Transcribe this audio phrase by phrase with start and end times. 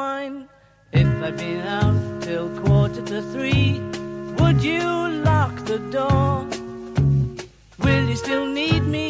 [0.00, 0.46] wine.
[0.92, 3.80] If I'd been out till quarter to three,
[4.38, 4.84] would you
[5.30, 6.46] lock the door?
[7.84, 9.06] Will you still need me?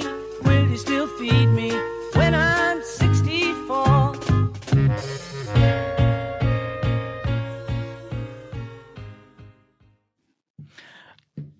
[0.47, 1.70] Will you still feed me
[2.19, 3.97] when I'm 64?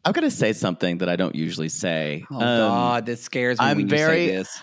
[0.05, 2.25] I'm going to say something that I don't usually say.
[2.31, 4.63] Oh Um, God, this scares me I'm when very- you say this.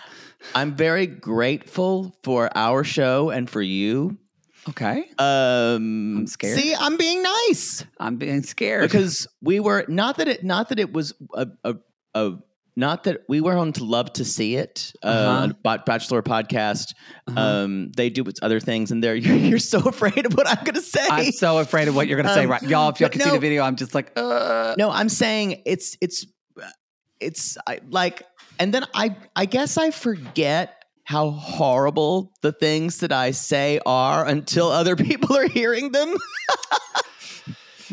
[0.54, 4.18] I'm very grateful for our show and for you.
[4.68, 6.58] Okay, Um, I'm scared.
[6.58, 10.78] See, I'm being nice I'm being scared because we were not that it not that
[10.78, 11.74] it was a, a,
[12.14, 12.32] a
[12.76, 15.48] not that we were on to love to see it uh.
[15.62, 16.94] Ba- bachelor podcast
[17.28, 17.40] Uh-huh.
[17.40, 20.64] um they do with other things and they're you're, you're so afraid of what i'm
[20.64, 22.88] gonna say I'm so afraid of what you're going to say Um, right, y'all.
[22.90, 24.74] If y'all but can see no- the video, I'm just like, uh.
[24.78, 26.26] no i'm saying it's it's
[27.20, 28.22] it's I, like
[28.58, 34.26] and then i i guess i forget how horrible the things that i say are
[34.26, 36.14] until other people are hearing them.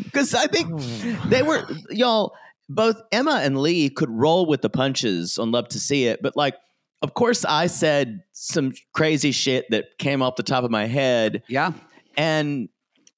[0.02, 1.28] Because i think oh.
[1.28, 2.34] they were y'all
[2.68, 6.34] both emma and lee could roll with the punches on love to see it but
[6.34, 6.56] like
[7.02, 11.42] of course i said some crazy shit that came off the top of my head.
[11.48, 11.72] Yeah,
[12.16, 12.68] and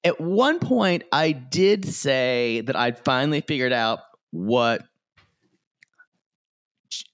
[0.05, 4.01] at one point, I did say that I'd finally figured out
[4.31, 4.83] what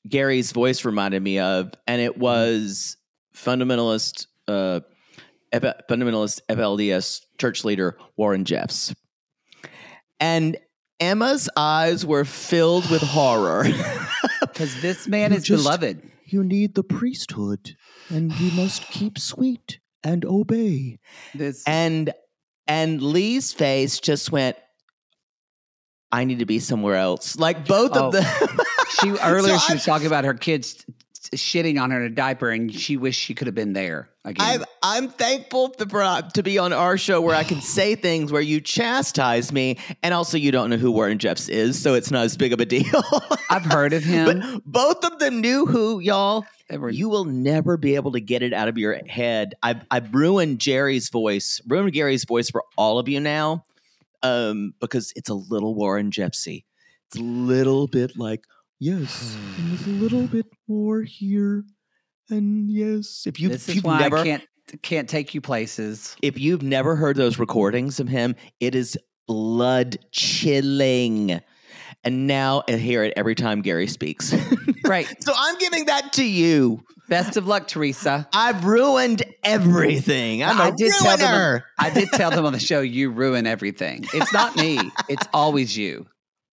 [0.09, 2.97] Gary's voice reminded me of, and it was
[3.35, 4.81] fundamentalist, uh,
[5.53, 8.95] F- fundamentalist FLDS church leader Warren Jeffs.
[10.21, 10.57] And
[11.01, 13.65] Emma's eyes were filled with horror.
[14.41, 16.03] because this man You is just- beloved.
[16.27, 17.75] you need the priesthood,
[18.09, 20.99] and you must keep sweet and obey.
[21.35, 22.13] This and
[22.67, 24.57] and Lee's face just went.
[26.13, 27.37] I need to be somewhere else.
[27.39, 28.07] Like both Oh.
[28.09, 28.25] of them.
[29.01, 30.85] she earlier So she I'm- was talking about her kids
[31.35, 34.63] shitting on her in a diaper, and she wished she could have been there again.
[34.63, 38.33] I'm I'm thankful to, for- to be on our show where I can say things
[38.33, 42.11] where you chastise me, and also you don't know who Warren Jeffs is, so it's
[42.11, 43.03] not as big of a deal.
[43.51, 44.25] I've heard of him.
[44.41, 46.45] but both of them knew who y'all.
[46.71, 49.55] Were- You will never be able to get it out of your head.
[49.63, 53.63] I've I've ruined Gerry's voice, ruined Gary's voice for all of you now,
[54.23, 56.65] um, because it's a little Warren Jeffsy.
[57.09, 58.45] It's a little bit like
[58.79, 61.65] yes, and with a little bit more here,
[62.29, 63.25] and yes.
[63.27, 64.45] If you this if is you've why never I can't
[64.83, 66.17] can't take you places.
[66.23, 71.41] if you've never heard those recordings of him, it is blood chilling.
[72.05, 74.35] And now I hear it every time Gary speaks.
[74.87, 75.07] Right.
[75.23, 76.83] so I'm giving that to you.
[77.11, 78.27] Best of luck, Teresa.
[78.33, 80.43] I've ruined everything.
[80.43, 81.31] I'm a I did tell them.
[81.33, 81.65] ruiner.
[81.79, 84.07] I did tell them on the show you ruin everything.
[84.15, 84.79] It's not me.
[85.09, 86.07] It's always you.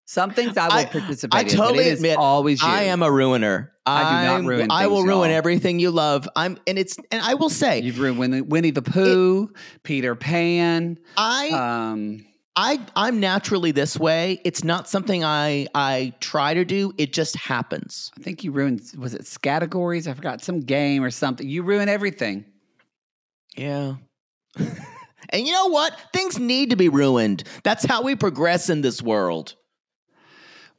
[0.05, 1.49] Some things I will I- participate I in.
[1.49, 2.67] totally it admit always you.
[2.67, 3.71] I am a ruiner.
[3.85, 5.37] I do not ruin I will ruin y'all.
[5.37, 6.27] everything you love.
[6.35, 9.49] I'm, and it's, and I will say, You've ruined Winnie, Winnie the Pooh,
[9.83, 10.97] Peter Pan.
[11.15, 11.49] I,
[11.91, 12.25] Um,
[12.59, 14.41] I, I'm naturally this way.
[14.43, 16.91] It's not something I, I try to do.
[16.97, 18.11] It just happens.
[18.17, 18.81] I think you ruined.
[18.97, 20.07] Was it categories?
[20.07, 21.47] I forgot some game or something.
[21.47, 22.45] You ruin everything.
[23.55, 23.97] Yeah.
[24.57, 25.95] and you know what?
[26.13, 27.43] Things need to be ruined.
[27.63, 29.53] That's how we progress in this world.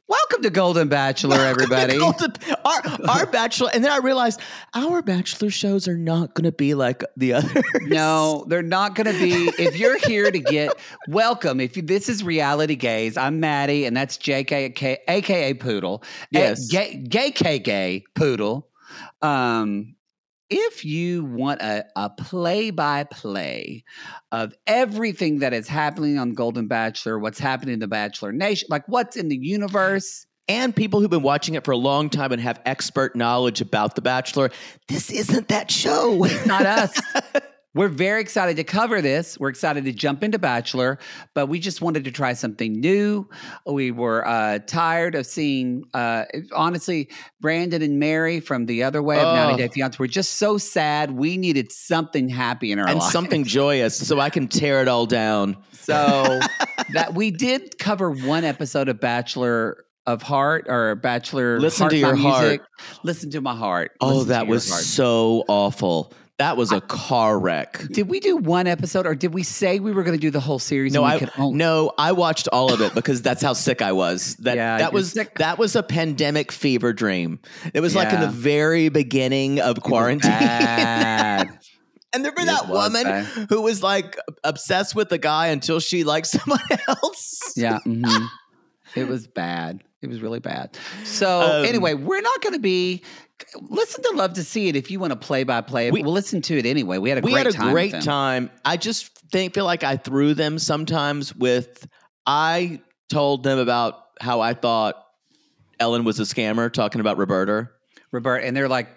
[0.09, 1.99] Welcome to Golden Bachelor, everybody.
[1.99, 2.33] Golden-
[2.65, 4.41] our, our bachelor, and then I realized
[4.73, 7.63] our bachelor shows are not going to be like the others.
[7.81, 9.51] No, they're not going to be.
[9.61, 13.95] If you're here to get welcome, if you, this is reality gays, I'm Mattie, and
[13.95, 16.03] that's JK, aka Poodle.
[16.31, 16.73] Yes.
[16.73, 18.67] Uh, gay, gay, K, gay Poodle.
[19.21, 19.95] Um,
[20.49, 23.83] if you want a, a play by play
[24.31, 28.87] of everything that is happening on Golden Bachelor, what's happening in the Bachelor Nation, like
[28.87, 32.41] what's in the universe, and people who've been watching it for a long time and
[32.41, 34.49] have expert knowledge about The Bachelor,
[34.87, 36.25] this isn't that show.
[36.45, 36.99] not us.
[37.75, 39.37] We're very excited to cover this.
[39.39, 40.97] We're excited to jump into Bachelor,
[41.35, 43.29] but we just wanted to try something new.
[43.65, 46.25] We were uh, tired of seeing, uh,
[46.55, 49.35] honestly, Brandon and Mary from the other way of Oh.
[49.35, 49.97] 90 Day Fiance.
[49.99, 51.11] We're just so sad.
[51.11, 53.11] We needed something happy in our and life.
[53.11, 55.55] something joyous so I can tear it all down.
[55.73, 56.39] So
[56.93, 61.59] that we did cover one episode of Bachelor of Heart or Bachelor.
[61.59, 62.41] Listen Heart to your heart.
[62.41, 62.61] Music.
[63.03, 63.91] Listen to my heart.
[64.01, 64.81] Oh, Listen that was heart.
[64.83, 66.13] so awful.
[66.39, 67.79] That was a car wreck.
[67.91, 70.39] Did we do one episode, or did we say we were going to do the
[70.39, 70.93] whole series?
[70.93, 73.91] No, I could only- no, I watched all of it because that's how sick I
[73.91, 74.35] was.
[74.37, 75.37] That Yeah, that was sick.
[75.39, 77.39] that was a pandemic fever dream.
[77.73, 80.31] It was like in the very beginning of quarantine.
[82.11, 83.25] And there was It that was woman bad.
[83.49, 87.53] who was like obsessed with the guy until she liked someone else.
[87.55, 88.27] yeah, mhm.
[88.95, 89.83] it was bad.
[90.01, 90.75] It was really bad.
[91.03, 93.03] So Um, anyway, we're not going to be.
[93.61, 95.91] Listen to Love to See It if you want to play by play.
[95.91, 96.97] We- We'll listen to it anyway.
[96.97, 97.71] We had a we great had a time.
[97.71, 98.51] great time.
[98.65, 101.87] I just think feel like I threw them sometimes with
[102.25, 102.81] I
[103.11, 104.95] told them about how I thought
[105.79, 107.69] Ellen was a scammer talking about Roberta.
[108.11, 108.89] Roberta, and they're like,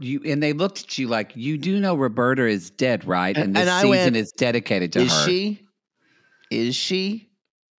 [0.00, 3.36] you, and they looked at you like, you do know Roberta is dead, right?
[3.36, 5.18] And, this and season went, is dedicated to Is her.
[5.18, 5.66] Is she?
[6.50, 7.27] Is she?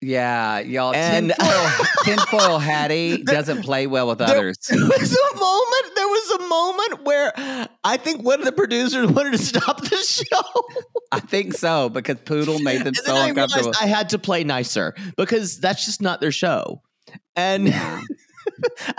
[0.02, 0.94] Yeah, y'all.
[0.94, 1.70] And- tinfoil,
[2.04, 4.56] tinfoil Hattie doesn't play well with There- others.
[4.68, 5.94] There was a moment.
[5.94, 7.32] There was a moment where
[7.84, 10.62] I think one of the producers wanted to stop the show.
[11.12, 13.72] I think so because Poodle made them And so I uncomfortable.
[13.80, 16.80] I had to play nicer because that's just not their show.
[17.36, 18.00] And Yeah.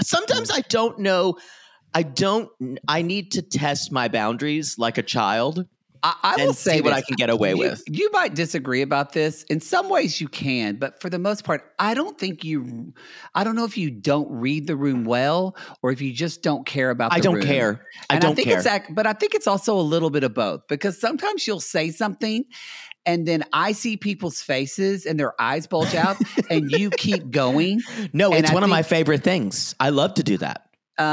[0.02, 1.38] sometimes I don't know.
[1.94, 2.50] I don't.
[2.88, 5.66] I need to test my boundaries like a child
[6.04, 6.94] I, I will say see what.
[6.94, 7.84] I can get away you, with.
[7.88, 9.44] You might disagree about this.
[9.44, 12.94] In some ways, you can, but for the most part, I don't think you.
[13.36, 16.66] I don't know if you don't read the room well, or if you just don't
[16.66, 17.12] care about.
[17.12, 17.20] The room.
[17.20, 17.44] I don't room.
[17.44, 17.86] care.
[18.10, 18.60] I And don't think care.
[18.60, 21.92] It's, but I think it's also a little bit of both because sometimes you'll say
[21.92, 22.46] something.
[23.06, 26.18] And then I see people's faces and their eyes bulge out,
[26.52, 27.82] and you keep going.
[28.14, 29.74] no, it's I one of my favorite things.
[29.80, 30.68] I love to do that.
[30.98, 31.06] Um,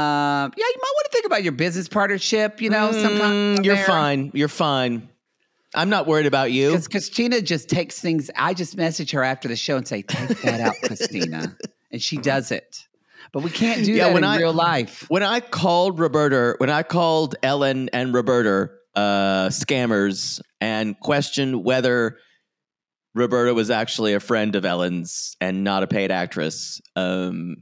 [0.57, 2.61] yeah, you might want to think about your business partnership.
[2.61, 4.31] You know, sometimes Mm, you're fine.
[4.33, 5.09] You're fine.
[5.75, 6.71] I'm not worried about you.
[6.71, 8.29] Because Christina just takes things.
[8.35, 11.55] I just message her after the show and say, "Take that out, Christina,"
[11.91, 12.87] and she does it.
[13.31, 15.05] But we can't do Yeah, that in I- real life.
[15.09, 22.17] When I called Roberta, when I called Ellen and Roberta uh, scammers and questioned whether
[23.13, 27.57] Roberta was actually a friend of Ellen's and not a paid actress, um,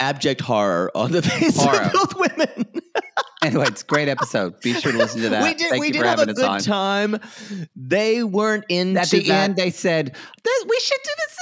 [0.00, 1.82] abject horror on the face Horror.
[1.86, 2.64] of both women.
[3.40, 4.58] Anyway, it's a great episode.
[4.62, 5.44] Be sure to listen to that.
[5.44, 5.70] we did.
[5.70, 6.58] Thank we did have a good on.
[6.58, 7.16] time.
[7.76, 8.96] They weren't in.
[8.96, 9.30] At the that.
[9.50, 11.36] end, they said "Th- we should do this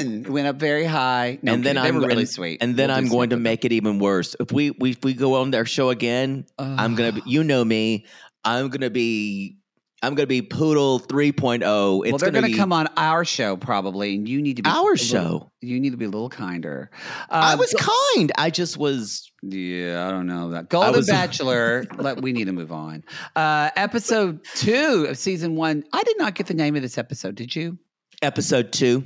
[0.00, 0.24] again.
[0.24, 1.38] It went up very high.
[1.42, 2.62] No, and then I'm really and- sweet.
[2.62, 4.34] And then We'll I'm going to make it even worse.
[4.40, 7.22] If we we if we go on their show again, I'm gonna be.
[7.26, 8.06] You know me.
[8.42, 9.58] I'm gonna be.
[10.02, 11.60] I'm gonna be Poodle 3.0.
[12.04, 14.62] It's well, they're gonna, going to come on our show probably, and you need to
[14.62, 15.52] be our little- show.
[15.62, 16.90] You need to be a little kinder.
[17.30, 18.30] I Uh, was kind.
[18.36, 19.30] I just was.
[19.42, 20.68] Yeah, I don't know that.
[20.68, 21.84] Golden was- Bachelor.
[21.96, 23.04] let, we need to move on.
[23.34, 25.82] Uh, episode two of season one.
[25.92, 27.34] I did not get the name of this episode.
[27.34, 27.78] Did you?
[28.22, 29.02] Episode two.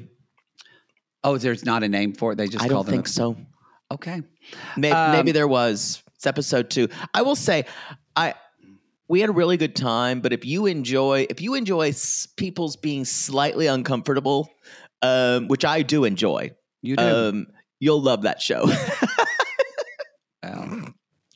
[1.23, 2.37] Oh, there's not a name for it.
[2.37, 3.37] They just I don't think so.
[3.93, 4.23] Okay.
[4.77, 6.03] Maybe, Um, maybe there was.
[6.17, 6.89] It's episode two.
[7.15, 7.65] I will say,
[8.17, 8.35] I
[9.11, 10.21] we had a really good time.
[10.21, 11.93] But if you enjoy, if you enjoy
[12.37, 14.49] people's being slightly uncomfortable,
[15.03, 17.03] um, which I do enjoy, You do.
[17.03, 17.47] um,
[17.81, 18.67] you'll love that show.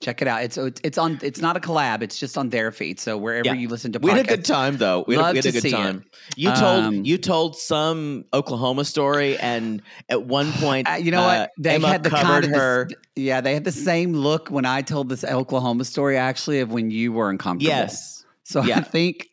[0.04, 0.42] Check it out.
[0.42, 1.18] It's it's on.
[1.22, 2.02] It's not a collab.
[2.02, 3.00] It's just on their feed.
[3.00, 3.54] So wherever Yeah.
[3.54, 5.02] you listen to, we had a good time, though.
[5.08, 5.72] We had, a- we had a good see it.
[5.72, 6.04] time.
[6.36, 9.80] You told Um, you told some Oklahoma story, and
[10.10, 11.52] at one point, Uh, you know uh, what?
[11.58, 12.84] They Emma had the covered kind of her.
[12.90, 13.40] this, yeah.
[13.40, 16.18] They had the same look when I told this Oklahoma story.
[16.18, 17.74] Actually, of when you were uncomfortable.
[17.74, 18.26] yes.
[18.42, 19.30] So I think.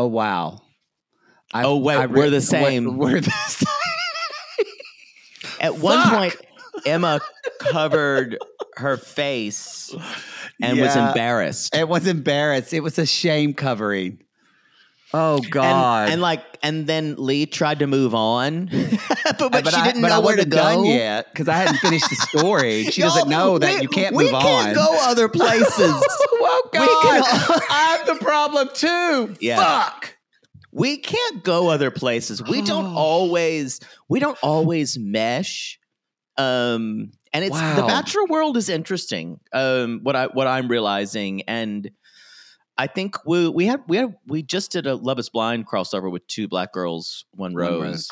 [0.00, 0.62] Oh wow.
[1.54, 2.96] I, Oh, wait, I we're the same.
[2.98, 3.68] We're, we're the same.
[5.60, 6.12] At one Fuck.
[6.12, 6.36] point,
[6.86, 7.20] Emma
[7.60, 8.38] covered
[8.76, 9.94] her face
[10.62, 11.74] and was embarrassed.
[11.74, 12.72] It was embarrassed.
[12.72, 14.22] It was a shame covering.
[15.14, 16.10] Oh God!
[16.10, 18.66] And, like, and then Lee tried to move on,
[19.24, 21.28] but, but, but she I, didn't but I know where to wasn't done go yet
[21.32, 22.84] because I hadn't finished the story.
[22.90, 24.42] She doesn't know that we- you can't move on.
[24.42, 25.72] can't go other places.
[25.78, 27.24] oh We God!
[27.24, 29.34] can- I'm the problem too.
[29.40, 29.56] Yeah.
[29.62, 30.14] Fuck.
[30.72, 32.42] we can't go other places.
[32.42, 33.80] We don't always
[34.10, 35.78] we don't always mesh.
[36.38, 39.40] Um and it's the bachelor world is interesting.
[39.52, 41.90] Um what I what I'm realizing and
[42.78, 46.10] I think we we had we had we just did a Love is Blind crossover
[46.10, 48.10] with two black girls, one, One rose.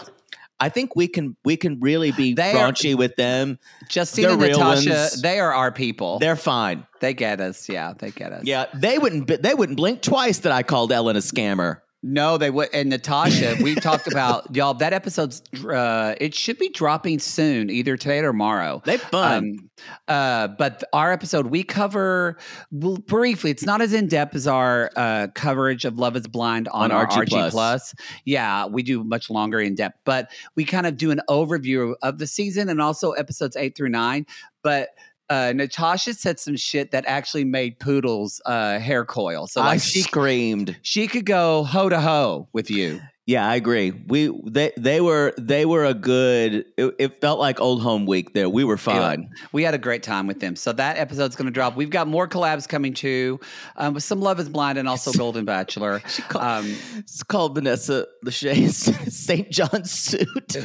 [0.58, 3.58] I think we can we can really be They are- with them.
[3.88, 5.22] Justine They're and Natasha, ones.
[5.22, 6.18] they are our people.
[6.18, 6.86] They're fine.
[7.00, 7.68] they get us.
[7.68, 8.42] Yeah, they get us.
[8.44, 11.80] Yeah, they wouldn't they wouldn't blink twice that I called Ellen a scammer.
[12.02, 12.68] No, they would.
[12.72, 14.74] And Natasha, we talked about y'all.
[14.74, 18.82] That episode's uh, it should be dropping soon, either today or tomorrow.
[18.84, 19.58] They fun.
[19.58, 19.70] Um,
[20.06, 22.36] uh, but our episode we cover
[22.70, 23.50] well, briefly.
[23.50, 26.92] It's not as in depth as our uh, coverage of Love Is Blind on, On
[26.92, 27.52] our RG RG Plus.
[27.52, 27.94] Plus.
[28.24, 32.18] Yeah, we do much longer in depth, but we kind of do an overview of
[32.18, 34.26] the season and also episodes eight through nine.
[34.62, 34.90] But
[35.28, 39.46] uh, Natasha said some shit that actually made Poodle's uh, hair coil.
[39.46, 40.76] So I like she screamed.
[40.82, 43.00] she could go ho to ho with you.
[43.28, 43.90] Yeah, I agree.
[43.90, 46.64] We they they were they were a good.
[46.76, 48.48] It, it felt like old home week there.
[48.48, 49.30] We were fine.
[49.50, 50.54] We had a great time with them.
[50.54, 51.74] So that episode's going to drop.
[51.74, 53.40] We've got more collabs coming too,
[53.74, 56.02] um, with some Love Is Blind and also Golden Bachelor.
[56.36, 58.76] Um, It's called Vanessa Lachey's
[59.16, 59.50] St.
[59.50, 60.56] John's suit.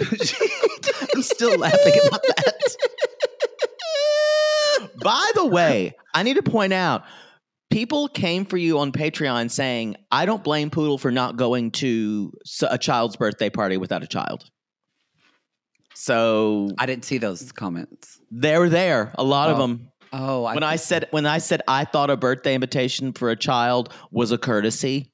[1.16, 2.76] I'm still laughing about that.
[5.04, 7.04] By the way, I need to point out
[7.70, 12.34] people came for you on Patreon saying, I don't blame Poodle for not going to
[12.70, 14.44] a child's birthday party without a child.
[15.94, 18.20] So I didn't see those comments.
[18.32, 19.88] they're there, a lot of Oh, them.
[20.14, 23.36] Oh, I when I said when I said I thought a birthday invitation for a
[23.36, 25.12] child was a courtesy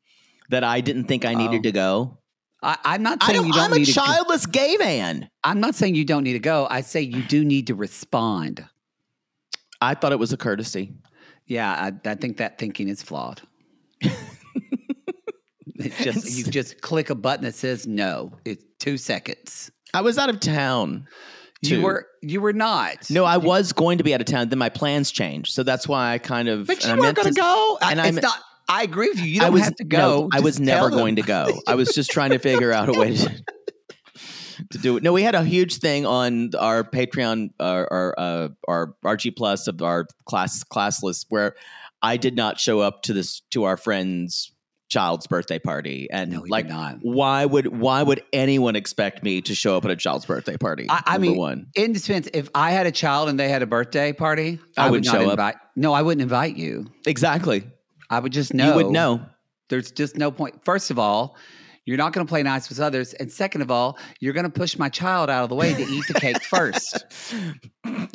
[0.49, 1.63] that I didn't think I needed Oh.
[1.63, 2.17] to go.
[2.63, 3.85] I, I'm not I saying don't, you don't I'm a to.
[3.85, 5.29] go- childless gay man.
[5.43, 6.67] I'm not saying you don't need to go.
[6.69, 8.65] I say you do need to respond.
[9.81, 10.93] I thought it was a courtesy.
[11.45, 13.41] Yeah, I, I think that thinking is flawed.
[15.79, 18.31] It's just you just click a button that says no.
[18.45, 19.71] It's two seconds.
[19.93, 21.07] I was out of town.
[21.61, 23.09] You were you were not.
[23.11, 24.49] No, I was going to be out of town.
[24.49, 26.67] Then my plans changed, so that's why I kind of.
[26.67, 27.77] but you I weren't going to go.
[27.81, 28.39] and I'm- it's not.
[28.69, 29.25] I agree with you.
[29.27, 30.29] You I don't was have to no, go.
[30.33, 30.97] I was never them.
[30.99, 31.61] going to go.
[31.67, 33.43] I was just trying to figure out a way to,
[34.71, 35.03] to do it.
[35.03, 39.67] No, we had a huge thing on our Patreon, our our, uh, our RG Plus
[39.67, 41.55] of our class class list where
[42.01, 44.51] I did not show up to this to our friend's
[44.89, 46.99] child's birthday party, and No, like, did not.
[47.01, 50.85] why would why would anyone expect me to show up at a child's birthday party?
[50.89, 51.67] I, I mean, one.
[51.75, 54.89] in defense, if I had a child and they had a birthday party, I I,
[54.91, 55.31] would not show up.
[55.31, 55.55] invite.
[55.75, 56.85] No, I wouldn't invite you.
[57.05, 57.63] Exactly.
[58.09, 58.69] I would just know.
[58.69, 59.25] You would know.
[59.69, 60.63] There's just no point.
[60.63, 61.35] First of all,
[61.87, 64.51] you're not going to play nice with others, and second of all, you're going to
[64.51, 67.03] push my child out of the way to eat the cake first.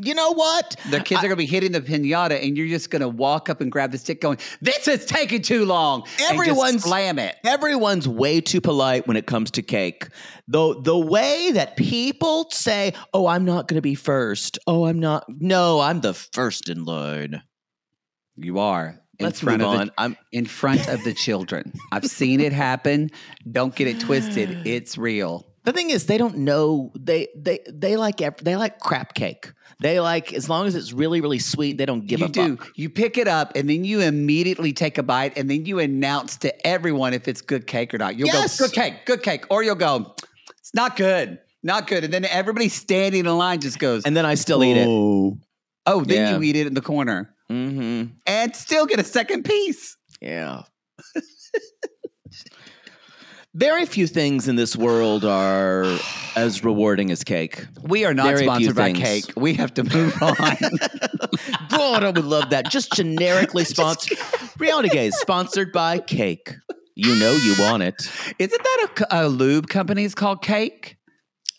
[0.02, 0.76] You know what?
[0.90, 3.48] The kids are going to be hitting the pinata, and you're just going to walk
[3.48, 7.18] up and grab the stick, going, "This is taking too long." and just Everyone's- slam
[7.18, 7.36] it.
[7.46, 10.08] Everyone's way too polite when it comes to cake.
[10.48, 14.58] Though the way that people say, "Oh, I'm not going to be first.
[14.66, 15.24] Oh, I'm not.
[15.28, 17.42] No, I'm the first in line."
[18.36, 19.01] You are.
[19.22, 19.86] In Let's front move of on.
[19.88, 21.72] The, I'm in front of the children.
[21.92, 23.10] I've seen it happen.
[23.50, 24.56] Don't get it twisted.
[24.64, 25.46] It's real.
[25.64, 29.52] the thing is they don't know they they they like they like crap cake.
[29.80, 32.56] They like as long as it's really really sweet, they don't give you a do.
[32.56, 32.68] fuck.
[32.76, 36.36] You pick it up and then you immediately take a bite and then you announce
[36.38, 38.16] to everyone if it's good cake or not.
[38.16, 38.58] You'll Yes.
[38.58, 39.44] go, good cake, good cake.
[39.50, 40.14] Or you'll go,
[40.58, 42.02] it's not good, not good.
[42.04, 44.88] And then everybody standing in line just goes, And then I still eat it.
[45.86, 46.36] oh, then Yeah.
[46.36, 48.04] you eat it in the corner Mm-hmm.
[48.26, 49.97] and still get a second piece.
[50.21, 50.62] Yeah.
[53.54, 55.85] Very few things in this world are
[56.37, 57.66] as rewarding as cake.
[57.82, 58.99] We are not Very sponsored by things.
[58.99, 59.25] cake.
[59.37, 60.37] We have to move on.
[61.68, 62.71] God, I would love that.
[62.71, 64.16] Just generically sponsored.
[64.59, 66.54] Reality Gays, sponsored by Cake.
[66.94, 68.11] You know you want it.
[68.38, 70.06] Isn't that a lube company?
[70.06, 70.97] It's called Cake.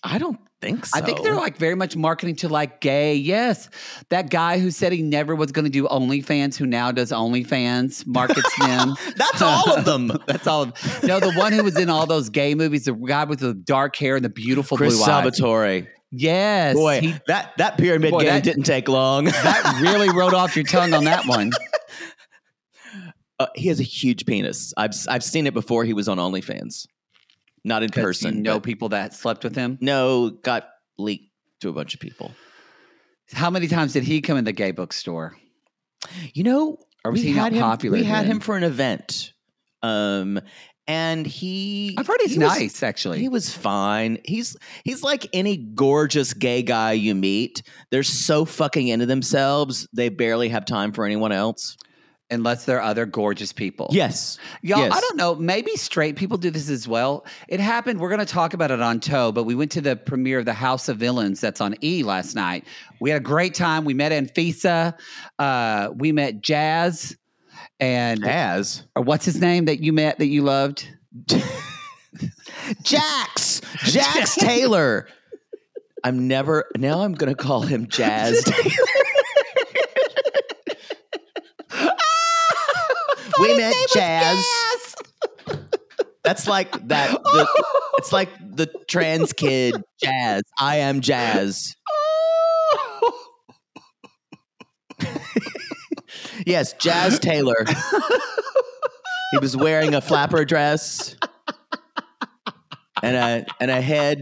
[0.04, 0.98] I don't think so.
[0.98, 3.15] I think they're like very much marketing to like gay.
[3.15, 3.70] Yes,
[4.10, 8.08] that guy who said he never was going to do OnlyFans, who now does OnlyFans,
[8.08, 8.96] markets them.
[9.15, 10.08] That's all of them.
[10.27, 10.63] That's all.
[10.63, 11.08] Of, them.
[11.08, 13.96] no, the one who was in all those gay movies, the guy with the dark
[13.96, 15.08] hair and the beautiful Chris blue eyes.
[15.38, 15.88] Salvatore.
[16.15, 19.25] Yes, Boy, he- that, that pyramid Boy, game that- didn't take long.
[19.43, 21.51] that really wrote off your tongue on that one.
[23.39, 24.74] Uh, he has a huge penis.
[24.77, 25.84] I've I've seen it before.
[25.86, 26.86] He was on OnlyFans,
[27.63, 28.38] not in person.
[28.38, 29.77] you know but- people that slept with him.
[29.82, 32.32] no, got leaked to a bunch of people.
[33.32, 35.36] How many times did he come in the gay bookstore?
[36.34, 38.32] You know, Or was we he not had him, popular We had then?
[38.34, 39.34] him for an event,
[39.82, 40.39] um,
[40.86, 43.20] and he I've heard he's he was- nice, actually.
[43.22, 44.17] He was fine.
[44.25, 47.63] He's he's like any gorgeous gay guy you meet.
[47.89, 51.77] They're so fucking into themselves, they barely have time for anyone else.
[52.30, 53.88] Unless they're other gorgeous people.
[53.92, 54.39] Yes.
[54.62, 54.94] Y'all, Yes.
[54.94, 55.36] I don't know.
[55.36, 57.25] Maybe straight people do this as well.
[57.48, 58.00] It happened.
[58.00, 60.46] We're going to talk about it on Toe, but we went to the premiere of
[60.46, 62.65] The House of Villains that's on E last night.
[63.00, 63.86] We had a great time.
[63.86, 64.96] We met Anfisa.
[65.38, 67.15] Uh, we met Jazz.
[67.80, 70.88] And As or what's his name that you met that you loved?
[72.84, 75.08] Jax, Jax Taylor.
[76.03, 77.01] I'm never now.
[77.01, 78.44] I'm gonna call him Jazz.
[78.46, 78.75] Taylor.
[83.44, 84.46] We met Jazz.
[86.24, 87.12] That's like that.
[87.24, 87.48] The,
[87.98, 90.42] it's like the trans kid Jazz.
[90.60, 91.76] I am Jazz.
[96.46, 97.66] Yes, Jazz Taylor.
[99.32, 101.16] he was wearing a flapper dress
[103.02, 104.22] and a and a head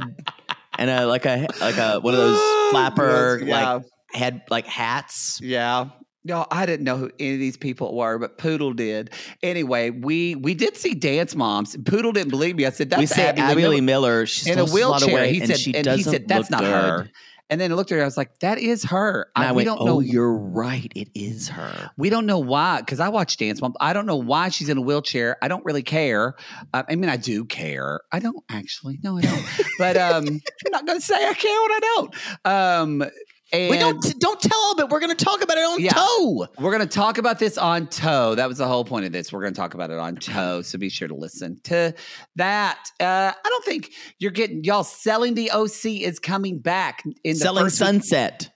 [0.78, 2.40] and a like a like a one of those
[2.72, 3.74] flapper Yes, yeah.
[3.74, 5.40] like head like hats.
[5.42, 5.90] Yeah.
[6.24, 9.10] No, I didn't know who any of these people were, but Poodle did.
[9.42, 11.76] Anyway, we we did see Dance Moms.
[11.78, 12.66] Poodle didn't believe me.
[12.66, 14.28] I said, "That's we say Abby, Abby, Lee Miller.
[14.28, 16.52] She's in a lost lot of wheelchair." He and said, she and he said, "That's
[16.52, 17.12] not her." good.
[17.50, 18.02] And then I looked at her.
[18.04, 20.00] I was like, "That is her." And I, I, we went, don't "Oh, know.
[20.00, 20.92] you're right.
[20.96, 23.76] It is her." We don't know why, because I watch Dance Moms.
[23.82, 25.38] I don't know why she's in a wheelchair.
[25.42, 26.36] I don't really care.
[26.72, 28.00] Uh, I mean, I do care.
[28.12, 29.00] I don't actually.
[29.04, 29.46] No, I don't.
[29.80, 30.26] but um,
[30.66, 32.16] I'm not going to say I care when I don't.
[32.46, 33.12] Um,
[33.52, 35.92] and we don't don't tell them, but we're going to talk about it on Yeah.
[35.94, 36.48] toe.
[36.60, 38.36] We're going to talk about this on Toe.
[38.36, 39.32] That was the whole point of this.
[39.34, 40.62] We're going to talk about it on Toe.
[40.62, 41.94] So be sure to listen to
[42.38, 42.80] that.
[43.00, 47.40] Uh, I don't think you're getting y'all selling the OC is coming back in the
[47.40, 48.50] Selling first week- Sunset.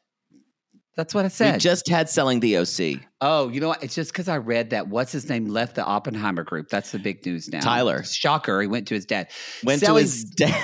[0.95, 1.53] That's what I said.
[1.55, 3.01] We just had selling the OC.
[3.21, 3.83] oh, you know what?
[3.83, 6.69] It's just because I read that what's his name left the Oppenheimer group.
[6.69, 7.59] That's the big news now.
[7.59, 8.03] Tyler.
[8.03, 8.61] Shocker.
[8.61, 9.27] He went to his dad.
[9.63, 10.63] Went Selling- to his dad.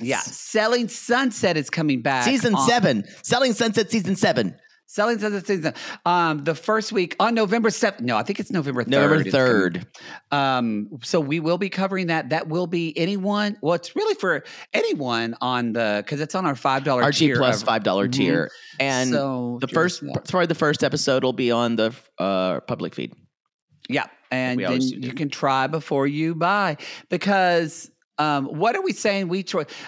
[0.00, 0.18] Yeah.
[0.20, 2.24] Selling Sunset is coming back.
[2.24, 3.04] season on- seven.
[3.22, 4.56] Selling Sunset season seven.
[4.88, 5.74] Selling Sunset season.
[6.04, 8.00] Um, the first week on November 7th.
[8.00, 8.88] No, I think it's November 3rd.
[8.88, 9.86] November third.
[10.30, 12.28] Um, so we will be covering that.
[12.30, 13.56] That will be anyone.
[13.62, 17.36] Well, it's really for anyone on the because it's on our five dollar RG tier
[17.36, 18.12] plus five dollar Mhm.
[18.12, 20.28] tier, and so the first that.
[20.28, 23.12] sorry the first episode will be on the uh, public feed.
[23.88, 26.76] yeah, and then you can try before you buy
[27.10, 27.90] because.
[28.18, 29.28] Um, what are we saying?
[29.28, 29.44] We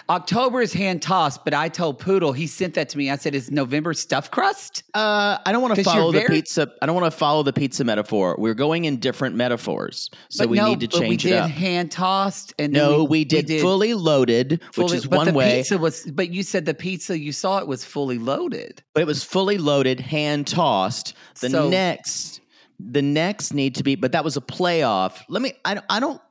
[0.09, 3.09] October is hand tossed, but I told Poodle he sent that to me.
[3.09, 6.71] I said, "Is November stuffed crust?" Uh, I don't want to follow the very- pizza.
[6.81, 8.35] I don't want to follow the pizza metaphor.
[8.37, 11.29] We're going in different metaphors, so But we no, need to but we change it
[11.29, 11.49] did up.
[11.49, 15.33] hand tossed, and then No, we did, fully loaded, which fully- is but one the
[15.33, 18.83] way, Pizza was, but you said the pizza you saw it was fully loaded.
[18.93, 21.13] but it was fully loaded, hand tossed.
[21.41, 22.41] The So- next,
[22.79, 25.13] the next need to be, but that was a playoff.
[25.29, 25.53] Let me.
[25.65, 25.81] I.
[25.89, 26.21] I don't.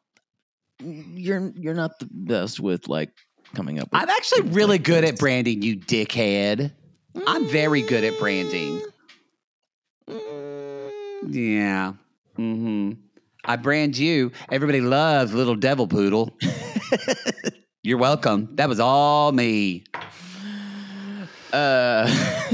[0.81, 3.11] You're you're not the best with like
[3.55, 3.93] coming up.
[3.93, 6.73] with I'm actually really good at branding, you dickhead.
[7.27, 8.83] I'm very good at branding.
[11.27, 11.95] Yeah.
[12.39, 12.93] Mm-hmm.
[13.45, 14.33] I brand you.
[14.51, 16.37] Everybody loves Little Devil Poodle.
[17.83, 18.51] You're welcome.
[18.57, 19.85] That was all me.
[21.53, 22.07] Uh,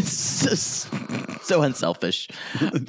[0.03, 0.55] so,
[1.43, 2.29] so unselfish.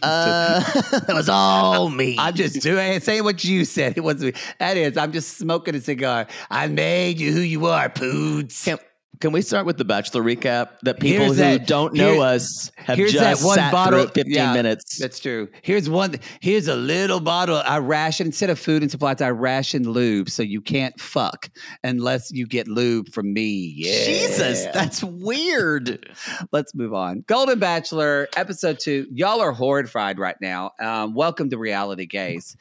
[0.01, 0.59] Uh,
[0.91, 2.15] that was all me.
[2.19, 3.97] I'm just doing saying what you said.
[3.97, 4.41] It wasn't me.
[4.59, 6.27] That is, I'm just smoking a cigar.
[6.49, 8.63] I made you who you are, Poods.
[8.63, 8.77] Can,
[9.19, 10.80] can we start with the Bachelor recap?
[10.84, 13.71] That people Here's who that- don't know here- us have here's just that one sat
[13.71, 14.97] bottle- through 15 yeah, minutes.
[14.99, 15.47] That's true.
[15.62, 16.15] Here's one.
[16.41, 17.62] Here's a little bottle.
[17.65, 19.21] I ration instead of food and supplies.
[19.21, 21.49] I ration lube, so you can't fuck
[21.84, 23.73] unless you get lube from me.
[23.78, 24.06] Yeah.
[24.06, 26.10] Jesus, that's weird.
[26.51, 27.23] Let's move on.
[27.28, 29.08] Golden Bachelor, episode two.
[29.12, 30.71] Y'all are horrified right now.
[30.80, 32.56] Um, welcome to Reality Gays.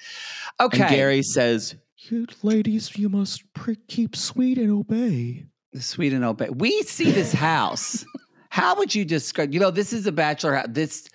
[0.61, 0.81] Okay.
[0.83, 1.75] And Gary says,
[2.09, 6.59] "You ladies, you must pre- keep sweet and obey." Sweet and open.
[6.59, 8.05] We see this house.
[8.51, 9.53] How would you describe?
[9.53, 10.67] You know, this is a bachelor house.
[10.69, 11.09] This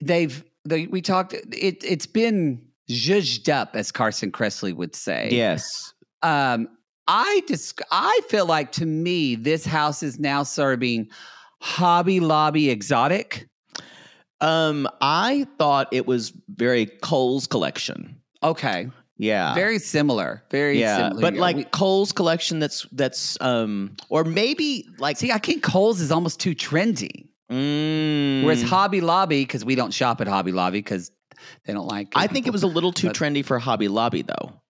[0.00, 1.32] they've they, we talked.
[1.32, 5.28] It it's been zhuzhed up, as Carson Kressley would say.
[5.32, 5.94] Yes.
[6.22, 6.68] Um,
[7.08, 11.08] I just I feel like to me this house is now serving
[11.62, 13.48] Hobby Lobby exotic.
[14.40, 18.20] Um, I thought it was very Kohl's collection.
[18.42, 19.54] Okay, Yeah.
[19.54, 20.42] very similar.
[20.50, 21.20] Very yeah, similar.
[21.20, 25.62] but Yeah, like we- Kohl's collection, that's that's um, or maybe like see, I think
[25.62, 27.28] Kohl's is almost too trendy.
[27.50, 31.10] mm, Whereas Hobby Lobby, because we don't shop at Hobby Lobby because
[31.64, 32.08] they don't like.
[32.14, 34.60] I think it was a little too but- trendy for Hobby Lobby, though.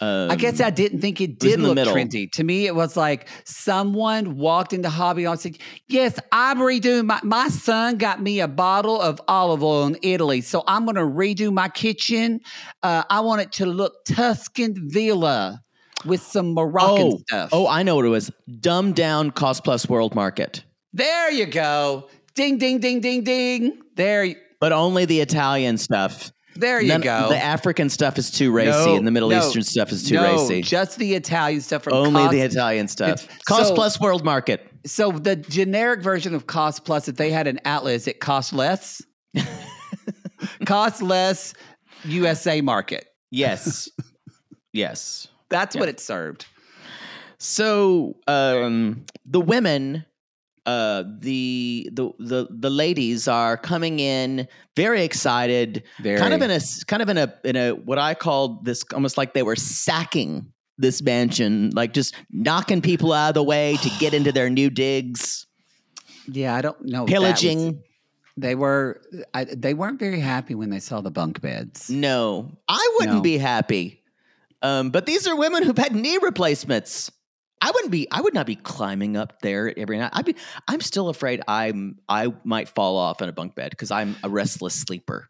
[0.00, 1.94] Um, I guess I didn't think it did the look middle.
[1.94, 2.30] trendy.
[2.32, 5.58] To me, it was like someone walked into Hobby Lobby and said,
[5.88, 10.40] Yes, I'm redoing my my son got me a bottle of olive oil in Italy.
[10.40, 12.40] So I'm gonna redo my kitchen.
[12.82, 15.60] Uh, I want it to look Tuscan Villa
[16.04, 17.50] with some Moroccan oh, stuff.
[17.52, 18.30] oh, I know what it was.
[18.60, 22.08] Dumbed down Cost Plus World Market, there you go.
[22.34, 23.80] Ding ding ding ding ding.
[23.96, 26.30] There y- but only the Italian stuff.
[26.56, 27.28] There you None- go.
[27.28, 30.14] The African stuff is too racy, No, and the Middle no, Eastern stuff is too
[30.16, 30.62] no, racy.
[30.62, 33.26] Just the Italian stuff from Only Cost- the Italian stuff.
[33.46, 34.66] Cost so- Plus World Market.
[34.86, 39.02] So the generic version of Cost Plus, if they had an atlas, it cost less?
[40.64, 41.54] cost less
[42.04, 43.06] USA market.
[43.30, 43.88] Yes.
[44.72, 45.28] yes.
[45.48, 45.80] That's Yeah.
[45.80, 46.46] what it served.
[47.38, 50.04] So um, the women,
[50.66, 54.46] uh, the the the the ladies are coming in
[54.76, 56.18] very excited, Very.
[56.18, 59.16] kind of in a kind of in a in a what I called this almost
[59.18, 63.90] like they were sacking this mansion, like just knocking people out of the way to
[63.98, 65.46] get into their new digs,
[66.26, 67.02] Yeah, I don't know.
[67.02, 67.82] was- pillaging.
[68.36, 69.02] They were.
[69.34, 71.90] I, they weren't very happy when they saw the bunk beds.
[71.90, 73.22] No, I wouldn't No.
[73.22, 74.02] be happy.
[74.62, 77.10] Um, but these are women who've had knee replacements.
[77.60, 78.08] I wouldn't be.
[78.10, 80.10] I would not be climbing up there every night.
[80.14, 80.36] I'd be.
[80.66, 81.42] I'm still afraid.
[81.46, 81.98] I'm.
[82.08, 85.28] I might fall off in a bunk bed because I'm a restless sleeper.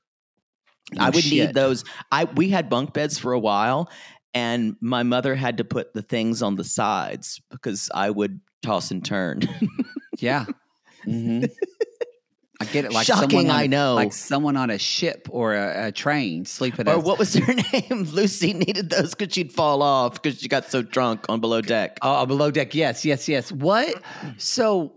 [0.92, 1.32] No I would shit.
[1.32, 1.84] need those.
[2.12, 3.90] I we had bunk beds for a while,
[4.34, 8.90] and my mother had to put the things on the sides because I would toss
[8.90, 9.42] and turn.
[10.18, 10.44] Yeah.
[11.04, 11.44] hmm
[12.60, 12.92] I get it.
[12.92, 13.94] Like Shocking, someone on I know.
[13.94, 16.86] Like someone on a ship or a, a train sleeping.
[16.86, 18.04] or as- what was her name?
[18.12, 21.96] Lucy needed those because she'd fall off because she got so drunk on below deck.
[22.02, 22.74] Oh, below deck.
[22.74, 23.50] Yes, yes, yes.
[23.50, 24.02] What?
[24.36, 24.92] So,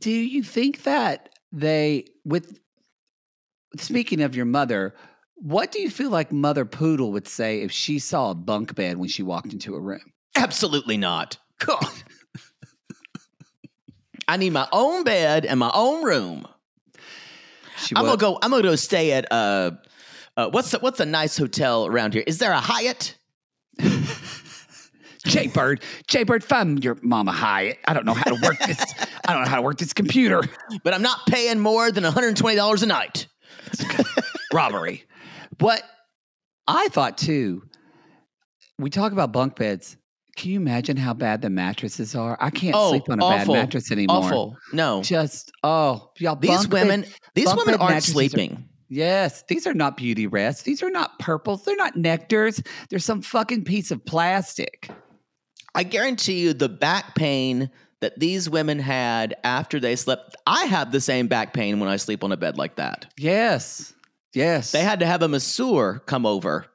[0.00, 2.58] do you think that they with
[3.76, 4.94] speaking of your mother,
[5.36, 8.96] what do you feel like Mother Poodle would say if she saw a bunk bed
[8.98, 10.12] when she walked into a room?
[10.34, 11.38] Absolutely not.
[11.58, 11.86] God.
[14.28, 16.46] I need my own bed and my own room.
[17.78, 18.38] She I'm gonna go.
[18.42, 19.72] I'm gonna go stay at uh,
[20.36, 22.24] uh what's the, what's a nice hotel around here?
[22.26, 23.16] Is there a Hyatt?
[25.26, 27.78] Jay Bird, Jay Bird, find your mama Hyatt.
[27.86, 28.80] I don't know how to work this.
[29.26, 30.42] I don't know how to work this computer.
[30.82, 33.26] But I'm not paying more than 120 dollars a night.
[34.52, 35.04] Robbery.
[35.58, 35.82] What
[36.66, 37.62] I thought too.
[38.78, 39.96] We talk about bunk beds.
[40.38, 42.38] Can you imagine how bad the mattresses are?
[42.40, 43.54] I can't Oh, sleep on a awful.
[43.54, 44.18] bad mattress anymore.
[44.18, 44.56] Awful.
[44.72, 46.36] No, Just oh, y'all.
[46.36, 47.04] these bunk bed- women.
[47.34, 48.64] these women aren't mattresses are- sleeping.
[48.88, 50.62] Yes, these are not beauty rests.
[50.62, 51.64] These are not purples.
[51.64, 52.64] They're not nectars.
[52.88, 54.88] They're some fucking piece of plastic.
[55.74, 57.68] I guarantee you, the back pain
[58.00, 60.36] that these women had after they slept.
[60.46, 63.12] I have the same back pain when I sleep on a bed like that.
[63.18, 63.92] Yes,
[64.34, 64.70] yes.
[64.72, 66.66] They had to have a masseur come over.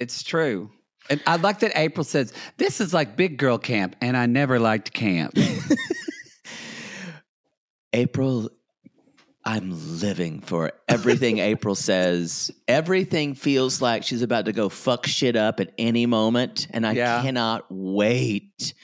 [0.00, 0.70] It's true.
[1.10, 4.58] And I like that April says, This is like big girl camp, and I never
[4.58, 5.36] liked camp.
[7.92, 8.50] April,
[9.44, 12.50] I'm living for everything April says.
[12.66, 16.92] Everything feels like she's about to go fuck shit up at any moment, and I
[16.92, 17.22] Yeah.
[17.22, 18.74] cannot wait.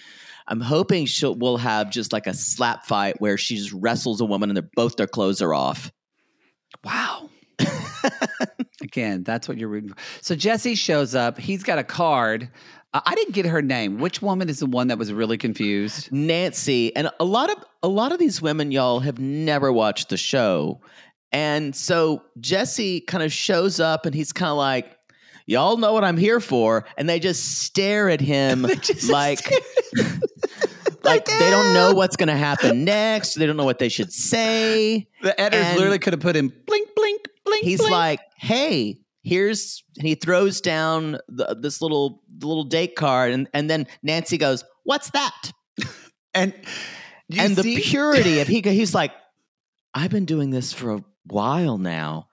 [0.46, 4.24] I'm hoping she'll we'll have just like a slap fight where she just wrestles a
[4.24, 5.92] woman and they're both their clothes are off.
[6.84, 7.28] wow.
[8.82, 9.96] Again, that's what you're rooting for.
[10.22, 11.38] So Jesse shows up.
[11.38, 12.50] He's got a card.
[12.92, 13.98] Uh, I didn't get her name.
[13.98, 16.10] Which woman is the one that was really confused?
[16.10, 20.16] Nancy and a lot of a lot of these women y'all have never watched the
[20.16, 20.80] show.
[21.32, 24.96] And so Jesse kind of shows up and he's kind of like
[25.46, 28.62] y'all know what I'm here for and they just stare at him
[29.08, 29.40] like
[31.04, 33.34] like they don't know what's going to happen next.
[33.34, 35.06] They don't know what they should say.
[35.22, 37.09] The editors And- literally could have put in blink, blink,
[37.60, 37.68] blink.
[37.68, 37.92] He's blink.
[37.92, 43.48] like, "Hey, here's," and he throws down the, this little the little date card, and
[43.52, 45.52] and then Nancy goes, "What's that?"
[46.34, 46.54] and
[47.28, 49.12] you and the purity of he he's like,
[49.94, 52.28] "I've been doing this for a while now.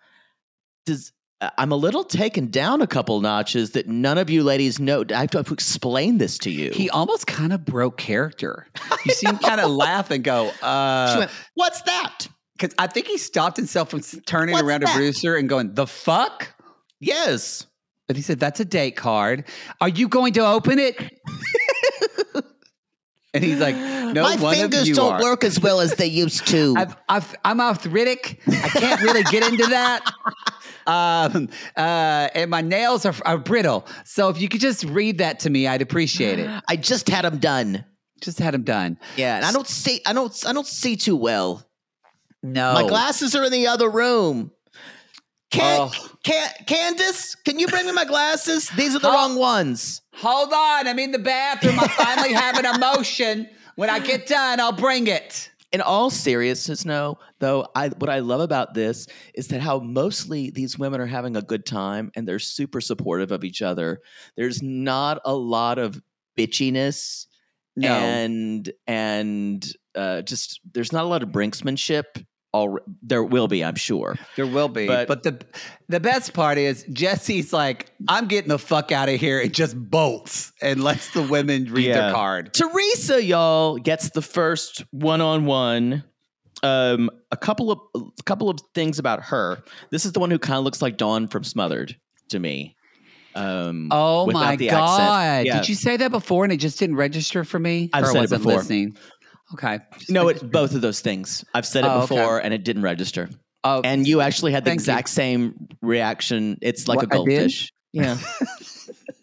[0.85, 5.03] Does I'm a little taken down a couple notches that none of you ladies know.
[5.13, 8.67] I have to explain this to you." He almost kind of broke character.
[9.05, 12.27] You see him kind of laugh and go, she uh, went, "What's that?"
[12.57, 14.93] Because I think he stopped himself from turning What's around that?
[14.93, 16.53] to Brewster and going, the fuck?
[16.99, 17.65] Yes.
[18.07, 19.45] But he said, that's a date card.
[19.81, 20.97] Are you going to open it?
[23.33, 25.21] and he's like, no, My one fingers of you don't are.
[25.21, 26.73] work as well as they used to.
[26.77, 28.41] I've, I've, I'm arthritic.
[28.47, 30.09] I can't really get into that.
[30.87, 33.85] Um, uh, and my nails are, are brittle.
[34.05, 36.49] So if you could just read that to me, I'd appreciate it.
[36.69, 37.83] I just had them done.
[38.21, 38.97] Just had them done.
[39.17, 41.66] Yeah, and I don't see I don't I don't see too well.
[42.53, 42.73] No.
[42.73, 44.51] My glasses are in the other room.
[45.49, 46.09] Can, Oh.
[46.23, 48.69] can, Candace, can you bring me my glasses?
[48.75, 49.13] These are the Oh.
[49.13, 50.01] wrong ones.
[50.15, 51.79] Hold on, I'm in the bathroom.
[51.79, 53.47] I finally have an emotion.
[53.75, 55.49] When I get done, I'll bring it.
[55.71, 59.05] In all seriousness, no, though, I what I love about this
[59.35, 63.31] is that how mostly these women are having a good time and they're super supportive
[63.31, 63.99] of each other.
[64.35, 66.01] There's not a lot of
[66.37, 67.27] bitchiness
[67.75, 67.89] No.
[67.89, 72.25] and and uh, just there's not a lot of brinksmanship.
[72.57, 74.15] All there will be, I'm sure.
[74.35, 74.87] There will be.
[74.87, 75.39] But- But, the
[75.89, 79.75] the best part is Jesse's like, I'm getting the fuck out of here and just
[79.77, 82.01] bolts and lets the women read Yeah.
[82.01, 82.53] their card.
[82.53, 86.03] Teresa, y'all, gets the first one-on-one.
[86.63, 89.59] Um, a couple of a couple of things about her.
[89.91, 91.95] This is the one who kind of looks like Dawn from Smothered
[92.29, 92.75] to me.
[93.35, 95.45] Um, Oh my god!
[95.45, 95.59] Yeah.
[95.59, 97.91] Did you say that before and it just didn't register for me?
[97.93, 98.57] I've or said it wasn't before.
[98.57, 98.97] listening?
[99.53, 99.79] Okay.
[99.97, 101.43] Just No, making it, both of those things.
[101.53, 102.15] I've said it Oh, okay.
[102.15, 103.29] before, and it didn't register.
[103.63, 104.83] Oh, And you actually had the Thank you.
[104.83, 106.57] exact same reaction.
[106.61, 107.71] It's like What, a goldfish.
[107.93, 108.17] Yeah.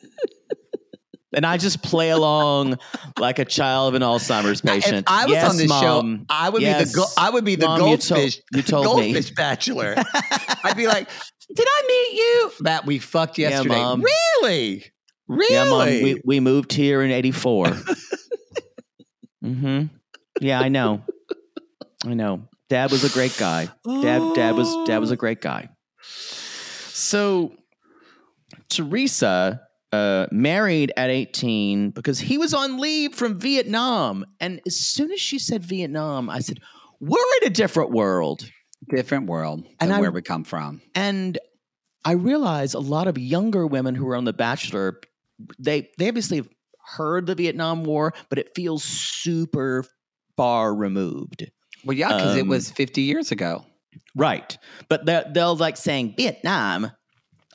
[1.34, 2.78] and I just play along
[3.18, 4.98] like a child of an Alzheimer's patient.
[4.98, 6.18] If I was Yes, on this Mom.
[6.18, 8.40] show, I would be the go- I would be the Mom, you told- goldfish.
[8.52, 9.12] you told me.
[9.12, 9.94] goldfish bachelor.
[10.64, 11.08] I'd be like,
[11.54, 13.74] "Did I meet you?" That we fucked Yeah, yesterday.
[13.76, 14.02] Mom.
[14.02, 14.84] Really?
[15.26, 15.54] Really?
[15.54, 15.86] Yeah, mom.
[15.88, 17.66] We, we moved here in '84.
[19.44, 19.86] mm-hmm.
[20.40, 21.02] Yeah, I know.
[22.04, 22.48] I know.
[22.68, 23.68] Dad was a great guy.
[23.84, 25.68] Dad, dad was dad was a great guy.
[26.88, 27.52] So
[28.68, 29.60] Teresa
[29.92, 34.24] uh, married at 18 because he was on leave from Vietnam.
[34.40, 36.58] And as soon as she said Vietnam, I said,
[37.00, 38.50] "We're in a different world."
[38.90, 40.82] different world And I- where we come from.
[40.94, 41.38] And
[42.04, 45.00] I realize a lot of younger women who are on The Bachelor,
[45.58, 46.50] they they obviously have
[46.98, 49.86] heard the Vietnam War, but it feels super
[50.36, 51.50] far removed.
[51.84, 53.64] Well, yeah, because it Um, was 50 years ago.
[54.16, 54.56] Right.
[54.88, 56.90] But they're- they'll like saying Vietnam.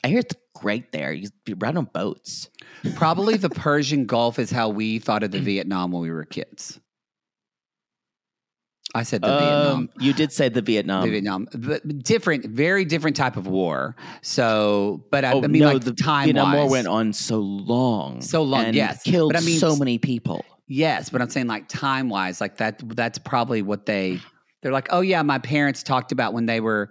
[0.04, 1.12] I hear it's great there.
[1.12, 2.48] You ride on boats.
[2.94, 6.78] Probably the Persian Gulf is how we thought of the Vietnam when we were kids.
[8.92, 9.76] I said the Vietnam.
[9.76, 11.04] Um, you did say the Vietnam.
[11.04, 13.94] the Vietnam, but different, very different type of war.
[14.20, 17.38] So, but I, Oh, I mean, no, like the time Vietnam War went on so
[17.38, 19.02] long, So long, yes.
[19.04, 20.44] killed But I mean, so many people.
[20.72, 22.80] Yes, but I'm saying like time wise, like that.
[22.96, 24.20] That's probably what they.
[24.62, 26.90] They're like, oh yeah, my parents talked about when they were.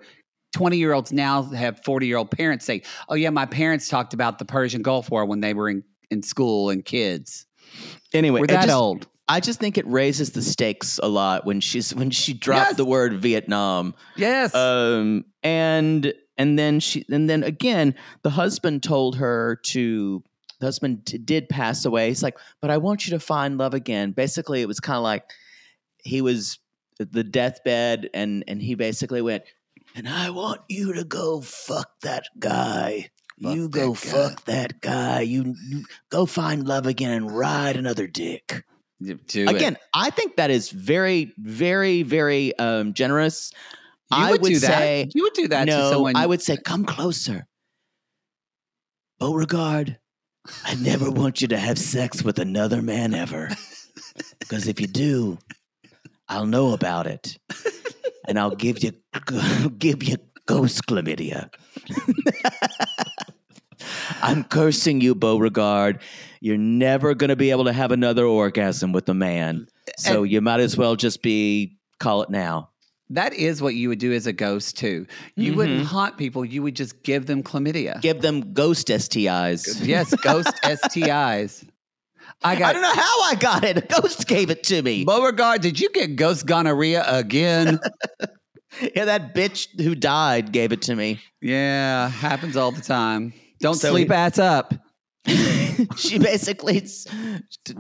[0.54, 4.16] 20 year olds now have 40 year old parents say, Oh, yeah, my parents talked
[4.16, 7.46] about the Persian Gulf War when they were in, in school and kids.
[8.14, 9.08] Anyway, We're that just- old.
[9.28, 12.78] I just think it raises the stakes a lot when she's when she dropped Yes.
[12.78, 13.94] the word Vietnam.
[14.16, 14.56] Yes.
[14.56, 20.24] Um, and and then she and then again, the husband told her to.
[20.60, 22.10] The husband d- did pass away.
[22.10, 24.12] He's like, but I want you to find love again.
[24.12, 25.30] Basically, it was kind of like
[26.04, 26.60] he was
[26.98, 29.44] the deathbed, and and he basically went,
[29.96, 33.10] and I want you to go fuck that guy.
[33.42, 35.22] Fuck you go guy." fuck that guy.
[35.22, 38.66] You, you go find love again and ride another dick.
[39.02, 39.50] Do it.
[39.50, 43.54] Again, I think that is very, very, very um, generous.
[44.12, 44.68] you I would, would do that.
[44.68, 46.18] say- you would do that to no, someone.
[46.18, 47.48] I would say, come closer.
[49.20, 50.00] Beauregard,
[50.66, 53.50] I never want you to have sex with another man ever.
[54.40, 55.38] Because if you do,
[56.28, 57.38] I'll know about it.
[58.28, 58.94] And I'll give you
[59.78, 61.50] give you ghost chlamydia.
[64.22, 66.02] I'm cursing you, Beauregard.
[66.42, 69.68] You're never gonna be able to have another orgasm with a man.
[69.98, 72.70] So you might as well just be call it now.
[73.12, 75.08] That is what you would do as a ghost too.
[75.36, 75.88] You wouldn't mm-hmm.
[75.88, 76.46] haunt people.
[76.46, 78.02] You would just give them chlamydia.
[78.02, 79.86] Give them ghost STIs.
[79.86, 81.68] yes, ghost STIs.
[82.44, 82.70] I got.
[82.70, 83.78] I don't know how I got it.
[83.78, 85.06] A ghost gave it to me.
[85.06, 85.62] Beauregard.
[85.62, 87.80] Did you get ghost gonorrhea again?
[88.96, 91.20] Yeah, that bitch who died gave it to me.
[91.42, 93.34] yeah, happens all the time.
[93.60, 94.76] Don't So sleep he- ass up.
[95.98, 96.78] she basically,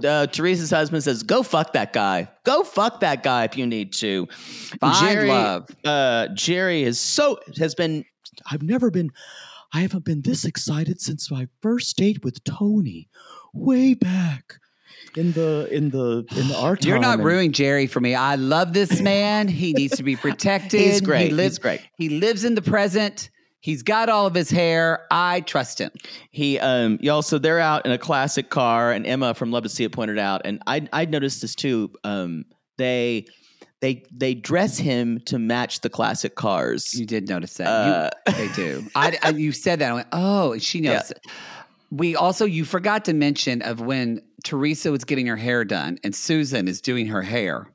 [0.03, 2.29] uh, Teresa's husband says, "Go fuck that guy.
[2.43, 4.27] Go fuck that guy if you need to."
[4.79, 5.67] Find love.
[5.85, 8.05] Uh, Gerry is so has been.
[8.49, 9.11] I've never been.
[9.73, 13.09] I haven't been this excited since my first date with Tony,
[13.53, 14.59] way back
[15.15, 16.85] in the in the in the art.
[16.85, 18.15] You're not ruining Gerry for me.
[18.15, 19.47] I love this man.
[19.47, 20.79] He needs to be protected.
[20.79, 21.27] He's great.
[21.27, 21.81] He lives, He's great.
[21.97, 23.29] He lives in the present.
[23.61, 25.05] He's got all of his hair.
[25.11, 25.91] I trust him.
[26.31, 29.69] He um y'all so they're out in a classic car and Emma from Love to
[29.69, 32.45] See It pointed out and I I noticed this too um
[32.77, 33.25] they
[33.81, 36.93] they they dress him to match the classic cars.
[36.93, 37.67] You did notice that.
[37.67, 38.85] Uh, you, they do.
[38.95, 39.91] I, I- you said that.
[39.91, 41.11] I went, oh, she knows.
[41.25, 41.31] Yeah.
[41.91, 46.13] We also, you forgot to mention of when Teresa was getting her hair done and
[46.13, 47.67] Susan is doing her hair.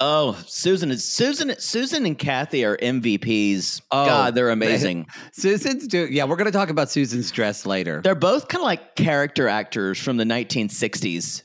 [0.00, 1.52] Oh, Susan is Susan.
[1.58, 3.80] Susan and Kathy are MVPs.
[3.90, 5.08] Oh, God, they're they- amazing.
[5.32, 6.12] Susan's doing.
[6.12, 8.00] Yeah, we're going to talk about Susan's dress later.
[8.02, 11.42] They're both kind of like character actors from the 1960s.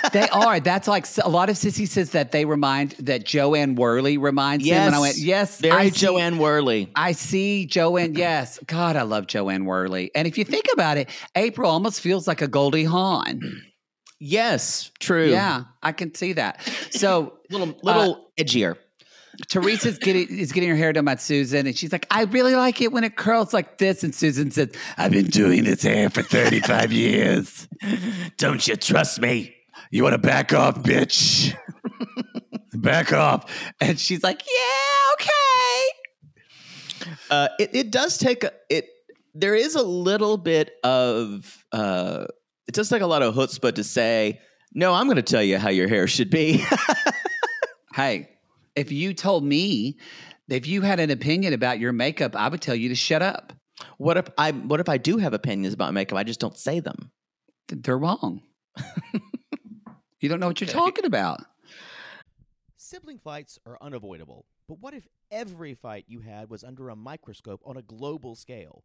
[0.12, 0.60] they are.
[0.60, 4.64] That's like a lot of Sissy says that they remind that Jo Anne Worley reminds
[4.64, 4.74] him.
[4.76, 6.92] And I went, yes, very I see- Jo Anne Worley.
[6.94, 8.14] I see Joanne.
[8.14, 10.12] Yes, God, I love Jo Anne Worley.
[10.14, 13.40] And if you think about it, April almost feels like a Goldie Hawn.
[14.18, 15.30] Yes, true.
[15.30, 16.62] Yeah, I can see that.
[16.90, 18.76] So little little edgier.
[19.48, 22.80] Teresa's getting is getting her hair done by Susan, and she's like, "I really like
[22.80, 26.22] it when it curls like this." And Susan says, "I've been doing this hair for
[26.22, 27.68] thirty five years.
[28.38, 29.54] Don't you trust me?
[29.90, 31.54] You want to back off, bitch?
[32.72, 35.86] back off." And she's like, "Yeah, okay."
[37.30, 38.88] Uh, it, it does take a, it.
[39.34, 41.62] There is a little bit of.
[41.72, 42.26] Uh,
[42.66, 44.40] it does take a lot of chutzpah to say,
[44.74, 46.64] "No, I'm going to tell you how your hair should be."
[47.96, 48.28] Hey,
[48.74, 49.96] if you told me,
[50.50, 53.54] if you had an opinion about your makeup, I would tell you to shut up.
[53.96, 54.52] what if I?
[54.52, 56.18] What if I do have opinions about makeup?
[56.18, 57.10] I just don't say them.
[57.68, 58.42] They're wrong.
[60.20, 61.40] you don't know what you're talking about.
[62.76, 67.62] Sibling fights are unavoidable, but what if every fight you had was under a microscope
[67.64, 68.84] on a global scale?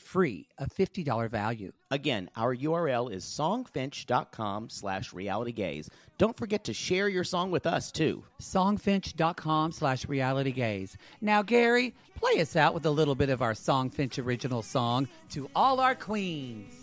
[0.01, 1.71] free, a $50 value.
[1.89, 5.89] Again, our URL is songfinch.com slash realitygays.
[6.17, 8.23] Don't forget to share your song with us, too.
[8.41, 10.95] Songfinch.com slash realitygays.
[11.21, 15.49] Now, Gary, play us out with a little bit of our Songfinch original song, To
[15.55, 16.73] All Our Queens.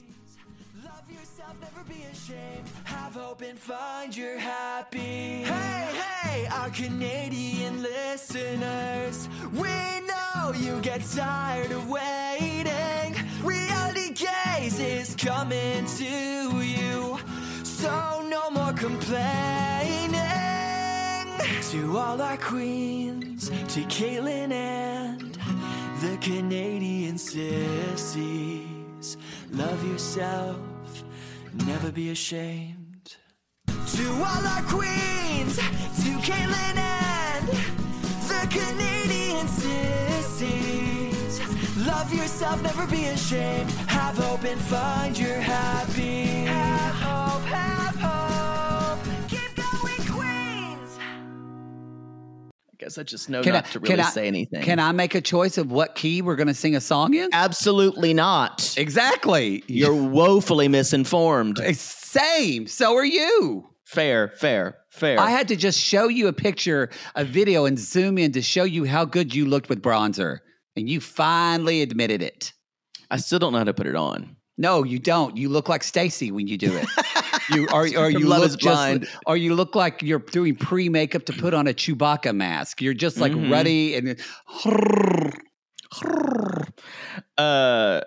[0.85, 2.69] Love yourself, never be ashamed.
[2.85, 5.45] Have hope and find your happy.
[5.45, 9.29] Hey, hey, our Canadian listeners.
[9.53, 9.69] We
[10.07, 12.98] know you get tired of waiting.
[13.43, 17.19] Reality gays is coming to you.
[17.63, 20.15] So no more complaining.
[21.71, 25.39] To all our queens, to Caitlin and
[26.01, 29.17] the Canadian sissies.
[29.53, 30.59] Love yourself,
[31.67, 33.17] never be ashamed.
[33.67, 37.49] To all our queens, to Caitlin and
[38.29, 40.88] the Canadian sissies.
[41.87, 43.71] Love yourself, never be ashamed.
[43.87, 46.25] Have hope and find your happy.
[46.47, 49.29] Have hope, have hope.
[49.29, 50.99] Keep going, Queens.
[50.99, 54.63] I guess I just know Can not I- to really I- say anything.
[54.63, 57.29] Can I make a choice of what key we're going to sing a song in?
[57.33, 58.75] Absolutely not.
[58.77, 59.63] Exactly.
[59.69, 61.61] You're woefully misinformed.
[61.61, 62.67] Eh, same.
[62.67, 63.67] So are you.
[63.85, 65.19] Fair, fair, fair.
[65.21, 68.65] I had to just show you a picture, a video, and zoom in to show
[68.65, 70.39] you how good you looked with bronzer.
[70.79, 72.53] And you finally admitted it.
[73.11, 74.37] I still don't know how to put it on.
[74.57, 75.37] No, you don't.
[75.37, 76.87] You look like Stacy when you do it.
[77.51, 79.09] You are, or you Love look is just, Blind.
[79.25, 82.83] or you look like you're doing pre makeup to put on a Chewbacca mask.
[82.83, 83.51] You're just like Mhm.
[83.51, 84.21] ruddy and
[87.39, 88.01] Uh,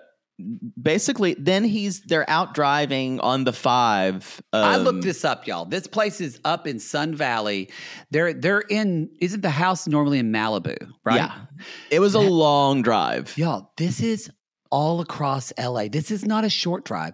[0.81, 4.41] basically, then he's they're out driving on the five.
[4.53, 5.65] I um, looked this up, y'all.
[5.65, 7.69] This place is up in Sun Valley.
[8.11, 9.09] They're they're in.
[9.19, 10.77] Isn't the house normally in Malibu?
[11.03, 11.15] Right.
[11.17, 11.33] Yeah,
[11.89, 13.37] it was a long drive.
[13.37, 14.29] Y'all, this is
[14.71, 15.87] all across LA.
[15.89, 17.13] This is not a short drive.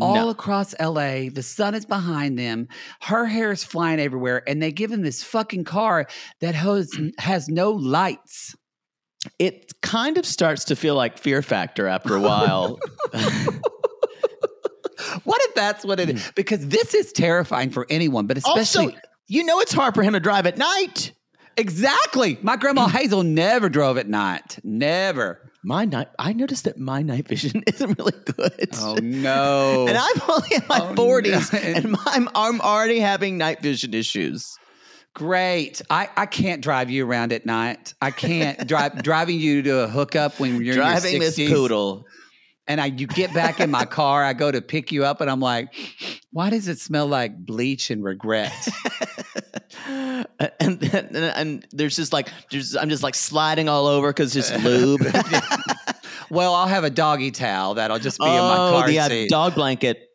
[0.00, 0.28] All No.
[0.28, 2.68] across LA, the sun is behind them.
[3.00, 6.06] Her hair is flying everywhere, and they give him this fucking car
[6.40, 8.54] that has has no lights.
[9.38, 12.78] It kind of starts to feel like Fear Factor after a while.
[15.24, 16.24] What if that's what it is?
[16.24, 16.30] Hmm.
[16.34, 18.98] Because this is terrifying for anyone, but especially also,
[19.28, 21.12] you know it's hard for him to drive at night.
[21.56, 22.38] exactly.
[22.42, 24.58] My grandma Hazel never drove at night.
[24.64, 25.52] Never.
[25.62, 28.68] My night, I noticed that my night vision isn't really good.
[28.78, 29.86] Oh no.
[29.88, 31.58] And I'm only in my Oh, forties, no.
[31.58, 34.56] and I'm I'm already having night vision issues.
[35.16, 35.80] Great.
[35.88, 37.94] I, I can't drive you around at night.
[38.02, 42.04] I can't drive driving you to a hookup when you're Driving in your this poodle.
[42.68, 45.30] And I you get back in my car, I go to pick you up and
[45.30, 45.74] I'm like,
[46.32, 48.52] why does it smell like bleach and regret?
[49.86, 50.28] and,
[50.60, 55.00] and and there's just like there's I'm just like sliding all over because it's lube.
[56.28, 59.08] well, I'll have a doggy towel that'll just be in my oh, car yeah, uh,
[59.08, 59.30] seat.
[59.30, 60.10] dog blanket.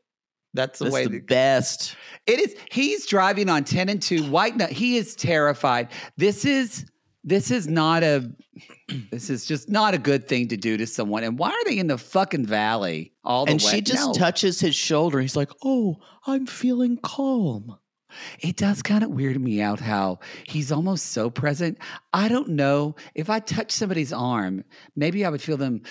[0.53, 1.95] That's the That's way the that- best.
[2.27, 2.55] It is.
[2.71, 4.23] He's driving on ten and two.
[4.29, 4.71] White nut.
[4.71, 5.89] He is terrified.
[6.17, 6.85] This is.
[7.23, 8.29] This is not a.
[9.11, 11.23] This is just not a good thing to do to someone.
[11.23, 13.55] And why are they in the fucking valley all the time?
[13.55, 13.71] And way?
[13.71, 14.13] she just No.
[14.13, 15.21] touches his shoulder.
[15.21, 15.95] He's like, "Oh,
[16.27, 17.77] I'm feeling calm."
[18.41, 21.77] It does kind of weird me out how he's almost so present.
[22.11, 24.65] I don't know if I touch somebody's arm,
[24.97, 25.83] maybe I would feel them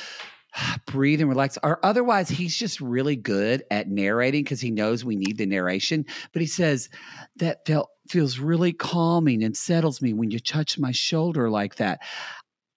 [0.87, 1.59] breathe and relax.
[1.63, 6.05] Or otherwise, he's just really good at narrating because he knows we need the narration.
[6.33, 6.89] But he says
[7.37, 12.01] that felt feels really calming and settles me when you touch my shoulder like that.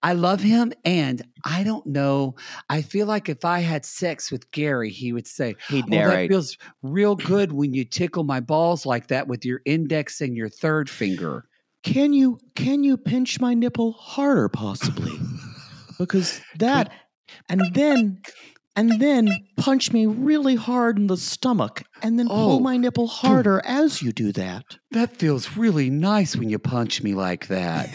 [0.04, 2.34] I love him, and I don't know.
[2.68, 6.28] I feel like if I had sex with Gerry, he would say, He'd Oh, that
[6.28, 10.50] feels real good when you tickle my balls like that with your index and your
[10.50, 11.46] third finger.
[11.84, 15.12] Can you can you pinch my nipple harder possibly?
[15.96, 16.92] Because that
[17.48, 18.20] and then
[18.76, 22.34] and then punch me really hard in the stomach and then Oh.
[22.34, 24.64] pull my nipple harder as you do that.
[24.90, 27.90] That feels really nice when you punch me like that.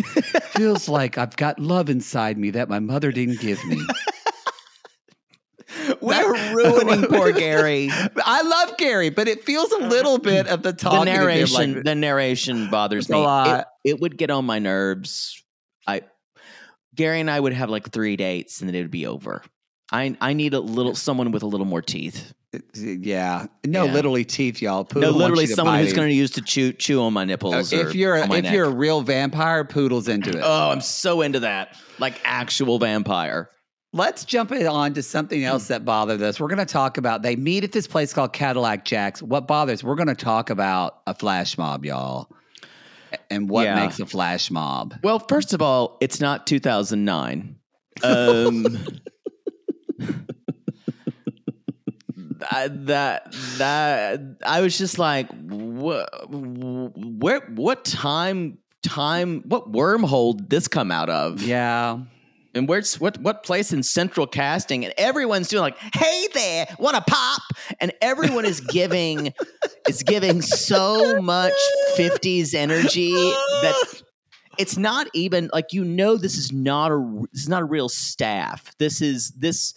[0.55, 3.81] feels like I've got love inside me that my mother didn't give me.
[6.01, 7.89] We're ruining poor Gerry.
[7.91, 11.05] I love Gerry, but it feels a uh, little bit of the the talking.
[11.05, 13.19] to him narration, like- the narration bothers It's a me.
[13.19, 13.65] It- lot.
[13.83, 15.43] It, would get on my nerves.
[15.87, 16.01] I,
[16.99, 19.41] Gerry and I would have like three dates, and then it would be over.
[19.91, 22.33] I I need a little someone with a little more teeth.
[22.75, 23.93] yeah, no, Yeah.
[23.93, 24.83] literally teeth, y'all.
[24.83, 27.71] Poodle no, literally someone who's going to use to chew chew on my Uh, nipples.
[27.71, 28.53] if or you're a, on my if neck.
[28.53, 30.41] you're a real vampire, Poodle's into it.
[30.43, 33.49] oh, I'm so into that, like actual vampire.
[33.93, 36.39] Let's jump it on to something else that bothered us.
[36.39, 39.21] We're going to talk about they meet at this place called Cadillac Jacks.
[39.23, 39.83] What bothers?
[39.83, 42.29] We're going to talk about a flash mob, y'all,
[43.29, 43.75] and what Yeah.
[43.75, 44.95] makes a flash mob.
[45.03, 47.55] Well, first of all, it's not 2009.
[48.03, 48.65] Um,
[52.51, 56.09] I- that that I was just like, what?
[56.29, 57.41] Where?
[57.55, 58.57] What time?
[58.81, 59.41] Time?
[59.45, 61.41] What wormhole did this come out of?
[61.43, 61.99] Yeah,
[62.55, 63.17] And where's what?
[63.19, 64.85] What place in central casting?
[64.85, 67.41] And everyone's doing like, "Hey there, want to pop?"
[67.81, 69.33] And everyone is giving,
[69.89, 71.53] is giving so much
[71.97, 74.01] '50s energy that
[74.57, 77.89] it's not even like you know this is not a this is not a real
[77.89, 78.75] staff.
[78.77, 79.73] This is this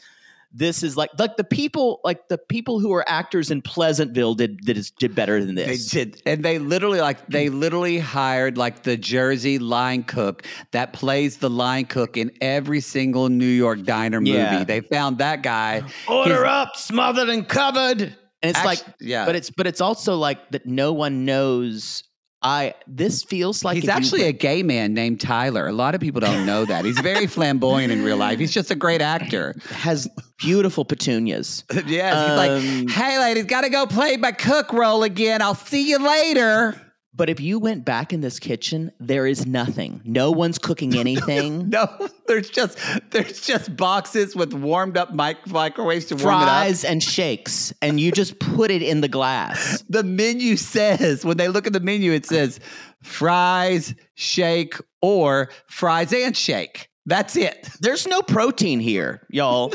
[0.54, 4.58] this is like like the people like the people who are actors in Pleasantville did
[4.58, 5.66] did did better than this.
[5.66, 5.90] they this.
[5.90, 11.38] did, and they literally like they literally hired like the Jersey line cook that plays
[11.38, 14.32] the line cook in every single New York diner movie.
[14.32, 14.64] Yeah.
[14.64, 15.82] They found that guy.
[16.08, 18.16] Order His- up, smothered and covered.
[18.42, 22.02] And it's Actu- like yeah, but it's but it's also like that no one knows
[22.42, 25.68] I this feels like He's if you actually a gay man named Tyler.
[25.68, 26.84] A lot of people don't know that.
[26.84, 28.40] He's very flamboyant in real life.
[28.40, 29.54] He's just a great actor.
[29.70, 31.62] has beautiful petunias.
[31.86, 35.40] yes, he's Um, like, "Hey, ladies, gotta go play my cook role again.
[35.40, 36.80] I'll see you later."
[37.14, 40.00] But if you went back in this kitchen, there is nothing.
[40.04, 41.68] No one's cooking anything.
[41.72, 41.86] No,
[42.26, 42.78] there's just
[43.10, 46.48] there's just boxes with warmed up mic- microwaves to warm it up.
[46.48, 49.82] Fries and shakes, and you just put it in the glass.
[49.88, 52.60] The menu says when they look at the menu, it says
[53.02, 56.88] fries, shake, or fries and shake.
[57.06, 57.68] That's it.
[57.80, 59.72] There's no protein here, y'all.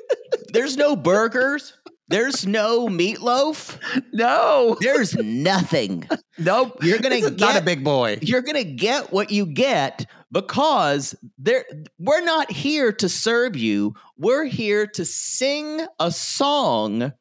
[0.52, 1.72] There's no burgers.
[2.08, 3.78] There's no meatloaf.
[4.12, 6.08] No, There's nothing.
[6.38, 6.78] nope.
[6.82, 8.18] You're gonna is not a big boy.
[8.22, 11.64] You're gonna get what you get because there
[11.98, 13.94] we're not here to serve you.
[14.16, 17.12] We're here to sing a song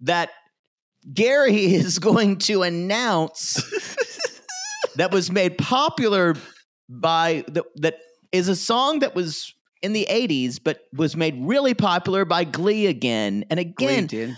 [0.00, 0.30] that
[1.12, 3.54] Gerry is going to announce
[4.96, 6.36] that was made popular
[6.88, 7.96] by the, that
[8.32, 9.54] is a song that was
[9.84, 13.44] in the 80s but was made really popular by Glee again.
[13.50, 14.34] And again, Glee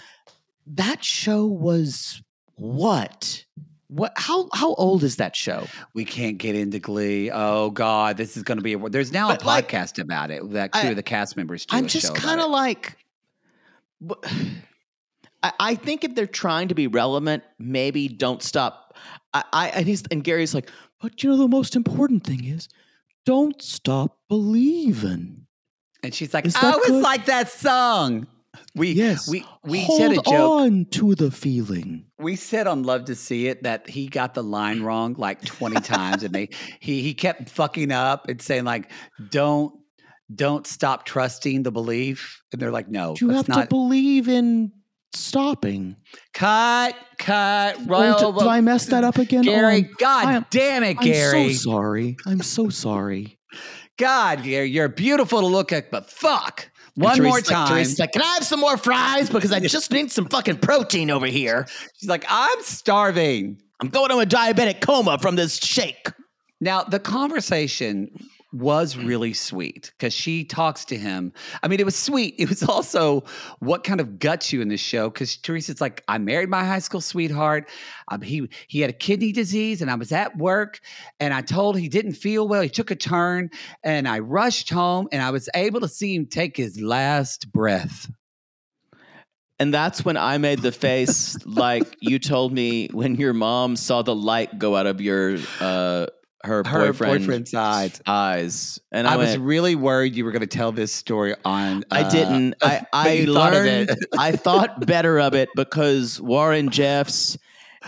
[0.66, 2.20] that show was
[2.57, 3.44] what?
[3.88, 5.66] What how how old is that show?
[5.94, 7.30] We can't get into Glee.
[7.32, 8.72] Oh God, this is going to be.
[8.72, 11.36] A, there's now But, a like, podcast about it that two I- of the cast
[11.36, 11.76] members do.
[11.76, 12.97] I'm just kind of like,
[15.42, 18.97] I, I think if they're trying to be relevant, maybe don't stop.
[19.32, 20.68] I, I and he's and Gerry's like,
[21.01, 22.68] but you know the most important thing is,
[23.26, 25.46] don't stop believing.
[26.02, 27.02] and she's like, Is "Oh, it's good?
[27.02, 28.26] like that song."
[28.74, 29.28] We Yes.
[29.28, 30.26] we we Hold said a joke.
[30.62, 32.06] on to the feeling.
[32.18, 35.80] We said on Love to See It that he got the line wrong like 20
[35.82, 36.48] times and they
[36.80, 38.90] he he kept fucking up and saying like
[39.30, 39.74] don't
[40.34, 44.72] don't stop trusting the belief and they're like no You have to believe in
[45.16, 45.96] stopping.
[46.34, 49.42] cut cut Oh, Royal did, did I mess that up again?
[49.42, 51.44] Gerry Oh, god am- damn it Gerry.
[51.46, 52.16] I'm so sorry.
[52.26, 53.38] I'm so sorry.
[53.98, 57.74] god Gerry you're beautiful to look at but fuck One more time.
[57.74, 59.28] Theresa's like, can I have some more fries?
[59.28, 61.66] Because I just need some fucking protein over here.
[61.98, 63.60] She's like, I'm starving.
[63.80, 66.08] I'm going to a diabetic coma from this shake.
[66.58, 68.08] Now, the conversation
[68.59, 71.32] was really sweet because she talks to him.
[71.62, 72.34] I mean, it was sweet.
[72.38, 73.24] It was also
[73.59, 76.78] what kind of guts you in this show because Theresa's like, I married my high
[76.78, 77.68] school sweetheart.
[78.09, 80.80] Um, he he had a kidney disease, and I was at work,
[81.20, 82.62] and I told he didn't feel well.
[82.62, 83.50] He took a turn,
[83.82, 88.11] and I rushed home, and I was able to see him take his last breath.
[89.59, 94.02] And that's when I made the face like you told me when your mom saw
[94.02, 96.07] the light go out of your uh
[96.47, 98.01] her, Her boyfriend boyfriend's eyes.
[98.07, 98.80] eyes.
[98.90, 101.84] And I, I, was really worried you were going to tell this story on.
[101.90, 102.55] I uh, didn't.
[102.62, 103.90] I, I you thought of learned.
[103.90, 103.99] it.
[104.18, 107.36] I thought better of it because Warren Jeffs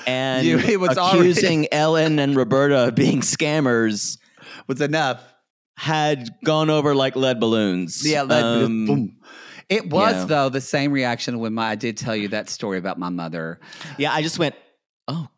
[0.07, 4.19] and You- it was already- accusing Ellen and Roberta of being scammers
[4.67, 5.23] was enough.
[5.77, 8.03] had gone over like lead balloons.
[8.09, 9.17] Yeah, that, Um, boom.
[9.69, 12.99] It was though the same reaction when my, I did tell you that story about
[12.99, 13.61] my mother.
[13.99, 14.55] Yeah, I just went,
[15.09, 15.29] oh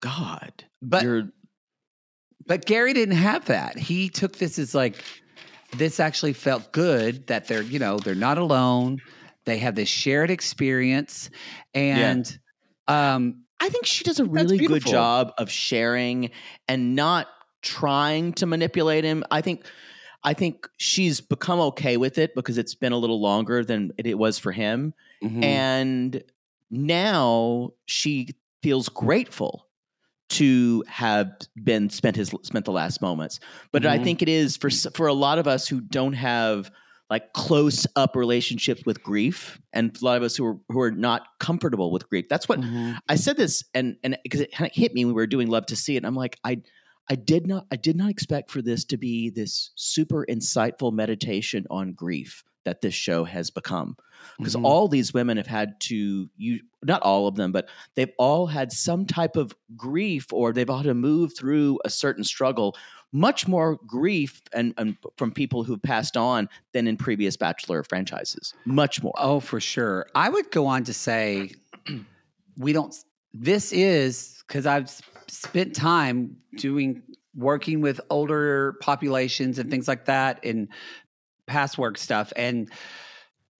[0.00, 0.64] God.
[0.80, 1.24] But You're
[2.46, 3.78] but Gerry didn't have that.
[3.78, 5.02] He took this as like
[5.76, 9.00] this actually felt good that they're you know they're not alone.
[9.44, 11.30] They have this shared experience,
[11.74, 12.38] and
[12.88, 16.30] um, I think she does a really good job of sharing
[16.68, 17.28] and not
[17.62, 19.24] trying to manipulate him.
[19.30, 19.64] I think
[20.22, 24.18] I think she's become okay with it because it's been a little longer than it,
[24.18, 24.94] was for him.
[25.22, 25.44] mhm.
[25.44, 26.22] And
[26.70, 28.28] now she
[28.62, 29.63] feels grateful
[30.34, 31.30] to have
[31.62, 33.40] been spent his spent the last moments.
[33.72, 34.04] But I Mhm.
[34.04, 36.70] think it is for for a lot of us who don't have
[37.10, 40.90] like close up relationships with grief and a lot of us who are who are
[40.90, 42.26] not comfortable with grief.
[42.30, 42.98] That's what Mhm.
[43.08, 45.48] I said this and and because it kind of hit me when we were doing
[45.48, 45.98] Love to See It.
[45.98, 46.62] And I'm like, I
[47.10, 51.66] I did not I did not expect for this to be this super insightful meditation
[51.70, 53.96] on grief that this show has become.
[54.38, 54.64] Because Mhm.
[54.64, 58.70] all these women have had to you not all of them, but they've all had
[58.72, 62.76] some type of grief or they've had to move through a certain struggle.
[63.12, 68.52] Much more grief and, and from people who've passed on than in previous Bachelor franchises.
[68.64, 69.14] Much more.
[69.16, 70.06] Oh, for sure.
[70.14, 71.52] I would go on to say
[72.56, 72.94] we don't.
[73.32, 74.90] This is because I've
[75.28, 77.02] spent time doing
[77.36, 80.68] working with older populations and things like that and
[81.46, 82.70] past work stuff, and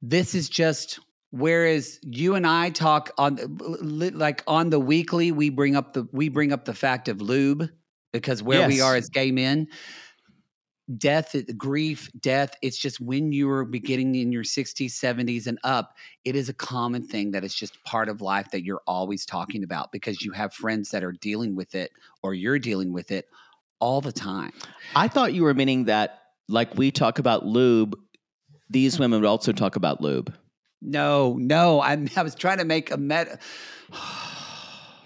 [0.02, 1.00] this is just.
[1.30, 6.06] Whereas you and I talk on uh, like on the weekly, we bring up the
[6.12, 7.68] we bring up the fact of lube
[8.12, 9.66] because where we are as gay men,
[10.98, 15.94] death, uh, grief, death, it's just when you're beginning in your 60s, 70s, and up,
[16.24, 19.64] it is a common thing that is just part of life that you're always talking
[19.64, 21.90] about because you have friends that are dealing with it
[22.22, 23.28] or you're dealing with it
[23.80, 24.52] all the time.
[24.94, 27.96] I thought you were meaning that, like we talk about lube,
[28.70, 30.32] these women would also talk about lube.
[30.82, 33.38] No, no, I'm, I was trying to make a meta.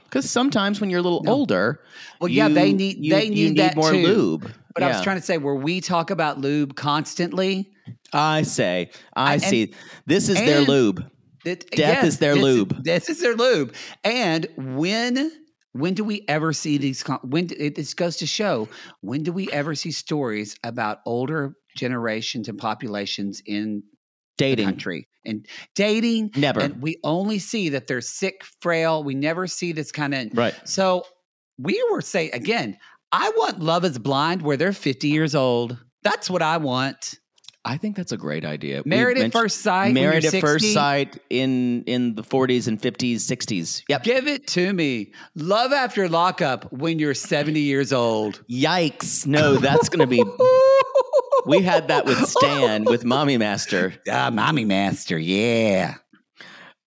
[0.05, 1.33] Because sometimes when you're a little No.
[1.33, 1.81] older,
[2.19, 4.03] Well, yeah, they need you- they you need, that more too.
[4.07, 4.51] lube.
[4.73, 7.69] But I was trying to say where we talk about lube constantly.
[8.11, 9.75] I say, I And- see.
[10.07, 11.05] This is their lube.
[11.45, 12.83] That, Death is their this lube.
[12.85, 13.75] this is their lube.
[14.03, 15.31] And when
[15.79, 17.03] when do we ever see these?
[17.23, 18.69] When it, this goes to show
[19.01, 23.83] when do we ever see stories about older generations and populations in
[24.37, 24.67] the Dating.
[24.67, 26.31] country and dating?
[26.37, 26.61] Never.
[26.61, 29.03] And we only see that they're sick, frail.
[29.03, 30.29] We never see this kind of.
[30.35, 30.55] Right.
[30.65, 31.05] So
[31.59, 32.77] we were saying again.
[33.11, 35.79] I want Love Is Blind where they're fifty years old.
[36.03, 37.15] That's what I want.
[37.65, 38.83] I think that's a great idea.
[38.87, 39.93] Married at first sight.
[39.93, 43.83] Married at first sight in in the 40s and 50s, 60s.
[43.89, 44.03] Yep.
[44.05, 45.13] Give it to me.
[45.35, 48.43] Love after lockup when you're 70 years old.
[48.51, 49.27] Yikes!
[49.27, 50.23] No, that's going to be.
[51.47, 53.95] We had that with Stan with Mommy Master.
[54.11, 55.95] Ah, mommy master, yeah.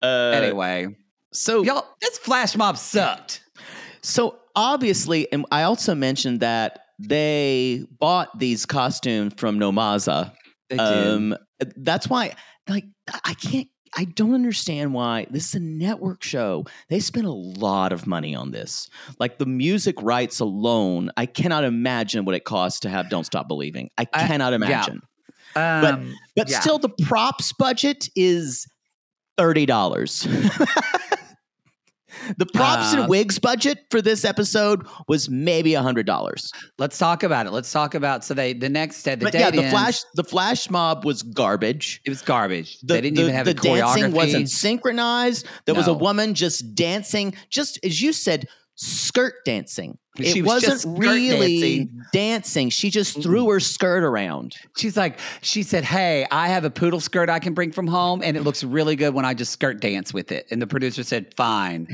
[0.04, 0.96] Uh, anyway,
[1.34, 3.44] so y'all, this flash mob sucked.
[4.04, 10.32] So obviously, and I also mentioned that they bought these costumes from Nomaza.
[10.72, 11.36] They Um,
[11.76, 12.36] that's why,
[12.68, 12.86] like,
[13.24, 13.68] I can't.
[13.94, 16.64] I don't understand why this is a network show.
[16.88, 18.90] They spent a lot of money on this.
[19.20, 23.50] Like the music rights alone, I cannot imagine what it costs to have "Don't Stop
[23.50, 25.02] Believing." I I- cannot imagine.
[25.58, 26.62] Um, But yeah.
[26.62, 28.66] still, the props budget is
[29.38, 30.26] thirty dollars.
[32.38, 36.52] the props Uh, and wigs budget for this episode was maybe a hundred dollars.
[36.78, 37.52] let's talk about it.
[37.52, 40.00] Let's talk about so they the next day the But date yeah, the ends, flash
[40.16, 42.02] the flash mob was garbage.
[42.06, 42.80] it was garbage.
[42.82, 43.78] The, they didn't the- even have the a choreography.
[43.96, 45.46] dancing wasn't synchronized.
[45.66, 49.98] There was a woman just dancing, just as you said, skirt dancing.
[50.18, 52.02] She it was wasn't skirt really dancing.
[52.12, 52.70] dancing.
[52.70, 54.56] She just threw her skirt around.
[54.78, 58.22] She's like, she said, Hey, I have a poodle skirt I can bring from home,
[58.24, 60.48] and it looks really good when I just skirt dance with it.
[60.52, 61.88] And the producer said, Fine.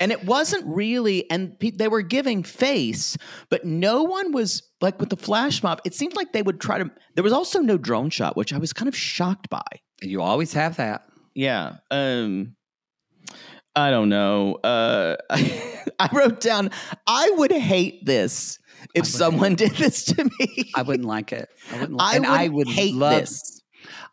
[0.00, 3.16] And it wasn't really, and pe- they were giving face,
[3.50, 5.80] but no one was like with the flash mob.
[5.84, 6.88] It seemed like they would try to.
[7.16, 9.64] There was also no drone shot, which I was kind of shocked by.
[10.00, 11.08] And you always have that.
[11.34, 11.78] Yeah.
[11.90, 12.54] Um
[13.78, 14.54] I don't know.
[14.56, 16.70] Uh I wrote down
[17.06, 18.58] I would hate this
[18.94, 20.70] if someone did this to me.
[20.74, 21.48] I wouldn't like it.
[21.72, 23.62] I wouldn't I like and would, I would hate love this.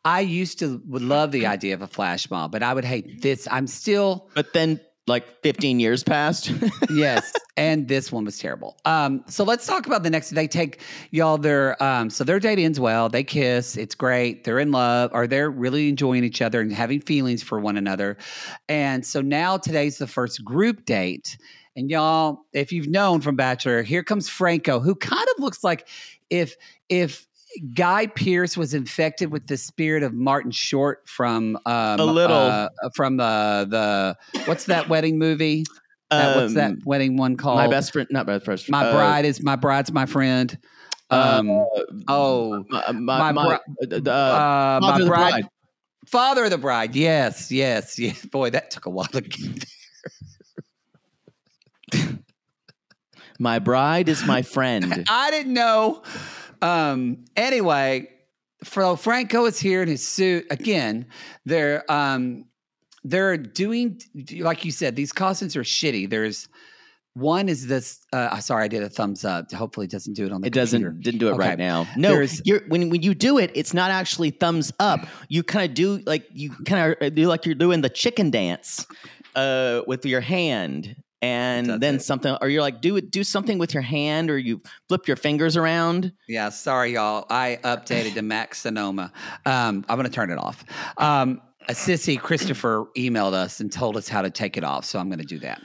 [0.03, 3.22] I used to would love the idea of a flash mob, but I would hate
[3.22, 3.47] this.
[3.49, 6.51] I'm still But then like 15 years passed.
[6.89, 8.78] yes, and this one was terrible.
[8.86, 10.32] Um, so let's talk about the next.
[10.32, 10.82] They take
[11.12, 11.38] y'all.
[11.38, 13.10] Their um, so their date ends well.
[13.10, 13.78] They kiss.
[13.78, 14.43] It's great.
[14.43, 18.18] They're in love, or they're really enjoying each other and having feelings for one another.
[18.68, 21.38] And so now today's the first group date.
[21.76, 25.88] And y'all, if you've known from Bachelor, here comes Franco, who kind of looks like
[26.30, 26.56] if
[26.89, 27.28] if
[27.74, 32.36] Guy Pearce was infected with the spirit of Martin Short from um, A little.
[32.36, 35.64] uh, from the the what's that wedding movie?
[36.12, 37.58] That- what's that Um, wedding one called?
[37.58, 38.62] My best friend, not best friend.
[38.70, 40.58] My uh, bride is my bride's my friend.
[41.12, 41.49] Um,
[42.08, 45.45] oh, my, my my, my, bri- uh, uh, Father my of the bride, Bride.
[46.08, 46.95] father of the bride.
[46.95, 48.26] Yes, yes, yes.
[48.26, 49.66] Boy, that took a while to get.
[51.91, 52.18] there.
[53.39, 55.06] my bride is my friend.
[55.10, 56.01] I didn't know.
[56.62, 58.10] Um, anyway,
[58.64, 61.08] Fro Franco is here in his suit again.
[61.45, 62.45] They're um,
[63.03, 64.01] they're doing
[64.39, 64.95] like you said.
[64.95, 66.10] These costumes are shitty.
[66.10, 66.47] There's
[67.14, 68.01] one is this.
[68.12, 69.51] Uh, sorry, I did a thumbs up.
[69.53, 70.47] Hopefully, it doesn't do it on the.
[70.47, 71.01] It doesn't computer.
[71.01, 71.49] didn't do it Okay.
[71.49, 71.88] right now.
[71.95, 72.26] No,
[72.68, 75.08] when when you do it, it's not actually thumbs up.
[75.30, 78.86] You kind of do like you kind of do like you're doing the chicken dance
[79.36, 80.95] uh, with your hand,
[81.26, 82.01] and That's then it.
[82.03, 85.17] something, or you're like do it do something with your hand, or you flip your
[85.17, 86.11] fingers around.
[86.28, 87.26] Yeah, sorry, y'all.
[87.30, 89.11] I updated to Max Sonoma.
[89.45, 90.63] Um, I'm going to turn it off.
[90.97, 94.99] Um, a sissy Christopher emailed us and told us how to take it off, so
[94.99, 95.61] I'm going to do that.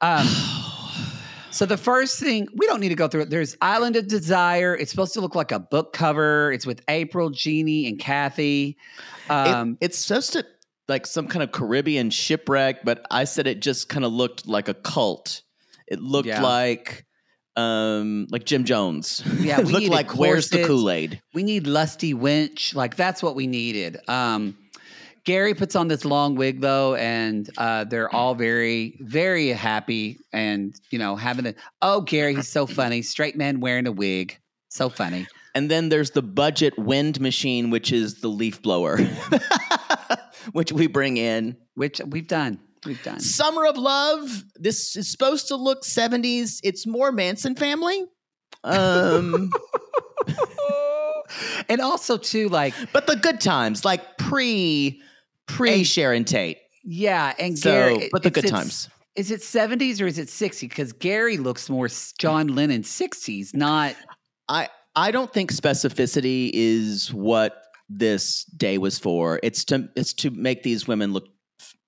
[0.00, 0.26] Um,
[1.50, 3.30] so the first thing we don't need to go through it.
[3.30, 4.74] There's Island of Desire.
[4.76, 6.52] It's supposed to look like a book cover.
[6.52, 8.76] It's with April, Jeannie, and Kathy.
[9.28, 10.44] It- Um, it's supposed to
[10.88, 14.68] like some kind of Caribbean shipwreck, but I said it just kind of looked like
[14.68, 15.42] a cult.
[15.86, 16.42] It looked Yeah.
[16.42, 17.04] like
[17.56, 19.22] um like Jim Jones.
[19.40, 20.64] Yeah, it we looked like where's the.
[20.64, 21.20] Kool Aid?
[21.34, 24.56] we need lusty winch like that's what we needed um
[25.24, 30.74] gerry puts on this long wig though and uh they're all very very happy and
[30.90, 34.38] you know having a oh gerry he's so funny straight man wearing a wig
[34.70, 38.96] so funny And then there's the budget wind machine, which is the leaf blower,
[40.52, 41.56] which we bring in.
[41.74, 44.44] which we've done we've done Summer of Love.
[44.56, 46.58] This is supposed to look 70s.
[46.64, 48.04] It's more Manson family.
[48.64, 49.50] Um,
[51.68, 55.00] and also too like but the good times, like pre
[55.46, 56.58] pre And- Sharon Tate.
[56.84, 58.88] yeah and So, gerry but the good times.
[59.16, 61.88] is it 70s or is it 60s because gerry looks more
[62.18, 63.94] john lennon 60s not
[64.48, 67.61] I I don't think specificity is what
[67.98, 69.40] this day was for.
[69.42, 71.28] It's to it's to make these women look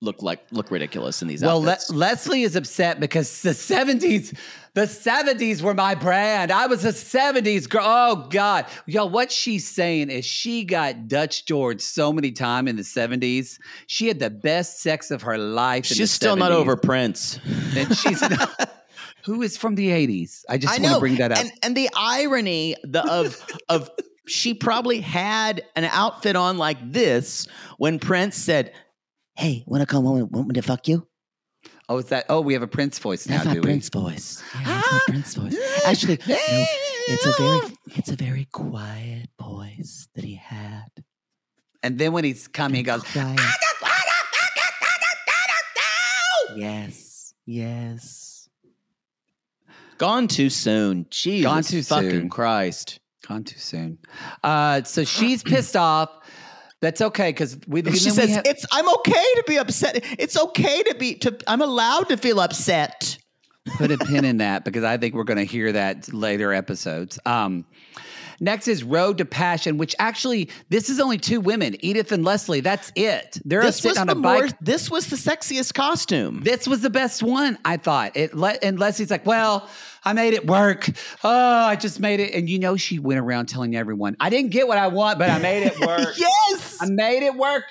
[0.01, 1.89] look like look ridiculous in these outfits.
[1.89, 4.37] Well, Le- Leslie is upset because the 70s,
[4.73, 6.51] the 70s were my brand.
[6.51, 7.83] I was a 70s girl.
[7.85, 8.65] Oh, God.
[8.85, 13.59] Y'all, what she's saying is she got Dutch George so many times in the 70s.
[13.87, 15.85] She had the best sex of her life.
[15.85, 17.39] in the She's still not over Prince.
[17.75, 18.71] And she's not.
[19.25, 20.43] Who is from the 80s?
[20.47, 20.93] I just I want know.
[20.95, 21.39] to bring that up.
[21.39, 23.89] And and the irony the of of
[24.27, 27.47] she probably had an outfit on like this
[27.77, 28.73] when Prince said,
[29.35, 30.29] "Hey, want to come home?
[30.31, 31.07] Want me to fuck you?"
[31.89, 32.25] oh, is that?
[32.29, 33.65] Oh, we have a Prince voice now, That's my do we?
[33.65, 34.43] Prince voice.
[34.53, 35.57] Yeah, that's my ah, Prince voice.
[35.85, 36.35] Actually, no,
[37.07, 40.89] it's a very it's a very quiet voice that he had.
[41.83, 43.39] And then when he's coming, he goes, Quiet.
[46.55, 47.33] Yes.
[47.45, 48.49] Yes.
[49.97, 51.05] Gone too soon.
[51.09, 52.29] Jesus Gone too fucking soon.
[52.29, 52.99] Christ.
[53.27, 53.97] Gone too soon.
[54.43, 56.09] Uh, so she's pissed off.
[56.81, 57.79] That's okay because we.
[57.79, 60.03] She then we says, have- "It's I'm okay to be upset.
[60.19, 63.17] It's okay to be to I'm allowed to feel upset."
[63.77, 67.17] put a pin in that because I think we're going to hear that later episodes.
[67.25, 67.65] Um,
[68.39, 72.61] next is Road to Passion, which actually this is only two women, Edith and Leslie.
[72.61, 73.39] That's it.
[73.45, 74.41] They're This sitting on the a bike.
[74.41, 76.41] more, this was the sexiest costume.
[76.43, 78.15] this was the best one, I thought.
[78.15, 79.69] It and Leslie's like, "Well,
[80.03, 80.89] I made it work.
[81.23, 81.29] Oh,
[81.65, 84.67] I just made it." And you know, she went around telling everyone, "I didn't get
[84.67, 86.13] what I want, but I made it work.
[86.17, 86.77] yes.
[86.81, 87.63] I made it work."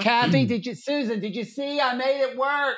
[0.00, 1.18] Kathy, did you, Susan?
[1.18, 1.80] Did you see?
[1.80, 2.76] I made it work.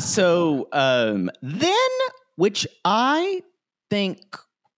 [0.00, 1.88] So um, then,
[2.36, 3.42] which I
[3.90, 4.20] think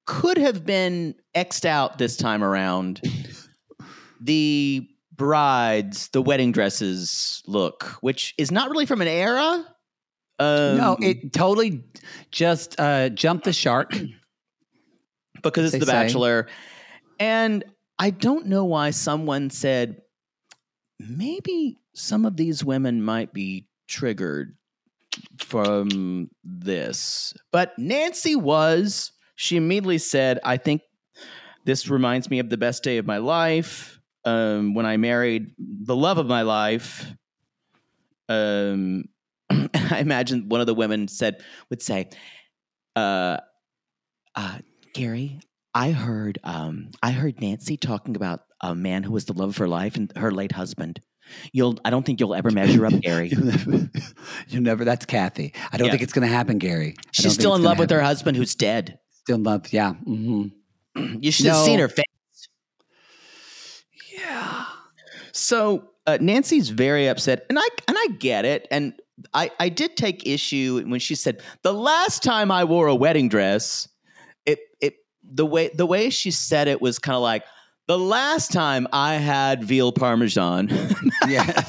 [0.07, 3.01] could have been xed out this time around,
[4.21, 9.65] the brides, the wedding dresses look, which is not really from an era.
[10.41, 11.85] Um, no, it totally
[12.31, 13.93] just uh, jumped the shark.
[15.43, 15.93] because it's The say.
[15.93, 16.49] Bachelor,
[17.19, 17.65] and
[17.99, 20.03] I don't know why someone said
[20.99, 24.57] maybe some of these women might be triggered
[25.45, 29.13] from this, but Nancy was.
[29.37, 30.83] She immediately said, "I think
[31.65, 35.97] this reminds me of the best day of my life um, when I married the
[35.97, 37.07] love of my life."
[38.29, 39.05] Um,
[39.51, 42.11] I imagine one of the women said would say,
[42.97, 43.39] uh,
[44.35, 44.59] uh,
[44.95, 45.41] "Gerry,
[45.75, 49.57] I heard um, I heard Nancy talking about a man who was the love of
[49.59, 51.01] her life and her late husband.
[51.53, 53.29] You'll I don't think you'll ever measure up, Gerry.
[53.29, 53.89] You'll never,
[54.61, 54.85] never.
[54.85, 55.53] That's Kathy.
[55.73, 55.93] I don't Yeah.
[55.93, 56.95] think it's going to happen, Gerry.
[57.13, 58.99] She's still in love with her husband who's dead.
[59.11, 59.73] Still in love.
[59.73, 59.93] Yeah.
[59.95, 60.49] hmm
[61.21, 62.05] You should have seen her face.
[64.13, 64.65] Yeah.
[65.33, 68.67] So uh, Nancy's very upset, and I and I get it.
[68.71, 68.95] And
[69.35, 73.29] I I did take issue when she said the last time I wore a wedding
[73.29, 73.89] dress,
[74.47, 77.45] it it the way the way she said it was kind of like
[77.89, 80.69] the last time I had veal parmesan.
[81.27, 81.63] Yeah.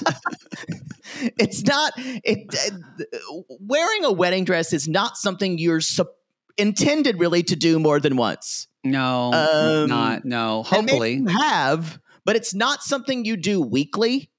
[1.38, 6.16] it's not it uh, wearing a wedding dress is not something you're sup-
[6.58, 8.68] intended really to do more than once.
[8.86, 9.34] no.
[9.34, 10.24] Um, not.
[10.24, 10.64] No.
[10.64, 11.16] Hopefully.
[11.16, 14.30] you have, but it's not something you do weekly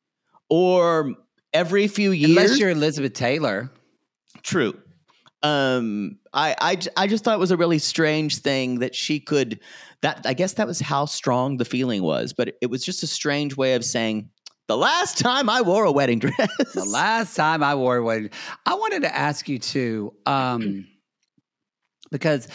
[0.48, 1.12] or
[1.52, 2.30] every few years.
[2.30, 3.70] Unless you're Elizabeth Taylor.
[4.42, 4.80] True.
[5.42, 9.60] Um, I, I i just thought it was a really strange thing that she could.
[10.02, 13.06] That I guess that was how strong the feeling was, but it was just a
[13.06, 14.30] strange way of saying
[14.70, 16.48] the last time I wore a wedding dress.
[16.74, 18.30] The last time I wore one,
[18.64, 20.86] I wanted to ask you too, um,
[22.12, 22.46] because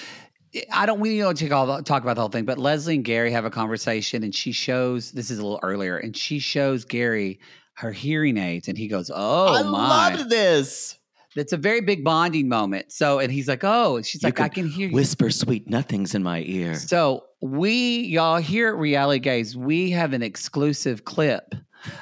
[0.71, 1.01] I don't.
[1.01, 3.43] We don't take all the, talk about the whole thing, but Leslie and Gerry have
[3.43, 5.11] a conversation, and she shows.
[5.11, 7.39] This is a little earlier, and she shows Gerry
[7.73, 10.97] her hearing aids, and he goes, "Oh I my!" loved this.
[11.35, 12.91] It's a very big bonding moment.
[12.91, 16.15] So, and he's like, "Oh," she's You like, "I can hear you." Whisper sweet nothings
[16.15, 16.75] in my ear.
[16.75, 21.53] So we, y'all here at Reality Gays, we have an exclusive clip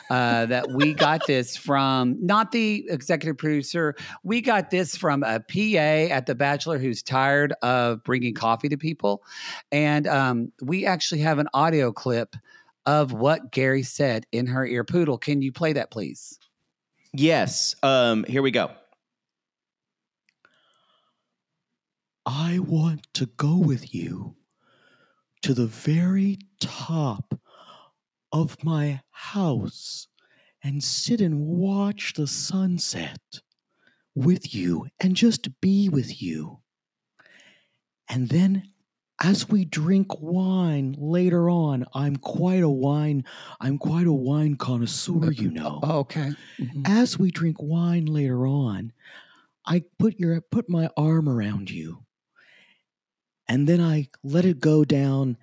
[0.09, 3.95] uh, that we got this from not the executive producer.
[4.23, 8.77] We got this from a PA at The Bachelor who's tired of bringing coffee to
[8.77, 9.23] people,
[9.71, 12.35] and um, we actually have an audio clip
[12.85, 14.83] of what Gerry said in her ear.
[14.83, 16.37] Poodle, can you play that, please?
[17.13, 17.75] Yes.
[17.83, 18.71] Um, here we go.
[22.25, 24.35] I want to go with you
[25.41, 27.37] to the very top
[28.31, 30.07] of my house
[30.63, 33.19] and sit and watch the sunset
[34.15, 36.59] with you and just be with you.
[38.09, 38.63] And then
[39.21, 43.25] as we drink wine later on, I'm quite a wine
[43.59, 46.31] I'm quite a wine connoisseur, you know oh, okay.
[46.59, 46.83] Mm-hmm.
[46.85, 48.93] as we drink wine later on,
[49.65, 52.02] I put your put my arm around you.
[53.47, 55.37] And then I let it go down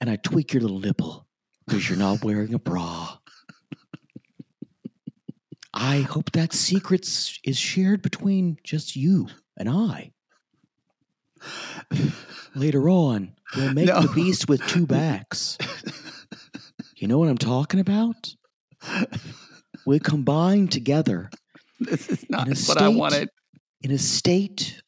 [0.00, 1.26] and I tweak your little nipple
[1.66, 3.18] because you're not wearing a bra.
[5.72, 7.06] I hope that secret
[7.44, 10.12] is shared between just you and I.
[12.54, 14.00] Later on, we'll make No.
[14.00, 15.58] the beast with two backs.
[16.96, 18.34] You know what I'm talking about?
[19.84, 21.30] We combine together
[21.78, 23.28] This is not what I wanted.
[23.82, 24.82] in a state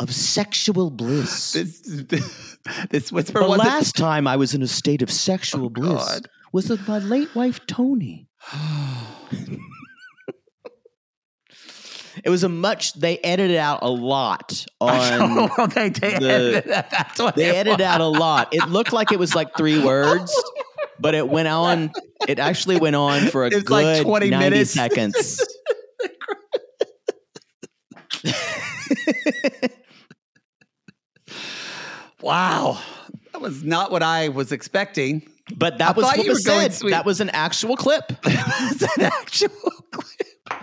[0.00, 1.52] of sexual bliss.
[2.08, 2.56] This,
[2.90, 6.28] this whisper the last time I was in a state of sexual Oh, bliss God.
[6.52, 8.28] was with my late wife Toni.
[12.24, 12.94] It was a much.
[12.94, 15.48] They edited out a lot on.
[15.56, 16.64] Oh, they, they the- edited.
[16.64, 18.48] That's what They it edited out a lot.
[18.52, 20.34] It looked like it was like three words,
[20.98, 21.92] but it went on.
[22.26, 24.72] It actually went on for a It's good like 20 ninety minutes.
[24.72, 25.46] seconds.
[32.20, 32.80] Wow,
[33.32, 35.28] that was not what I was expecting.
[35.56, 36.74] But that I was what you was said.
[36.74, 36.90] sweet.
[36.90, 38.08] That was an actual clip.
[38.22, 40.28] that was an actual clip.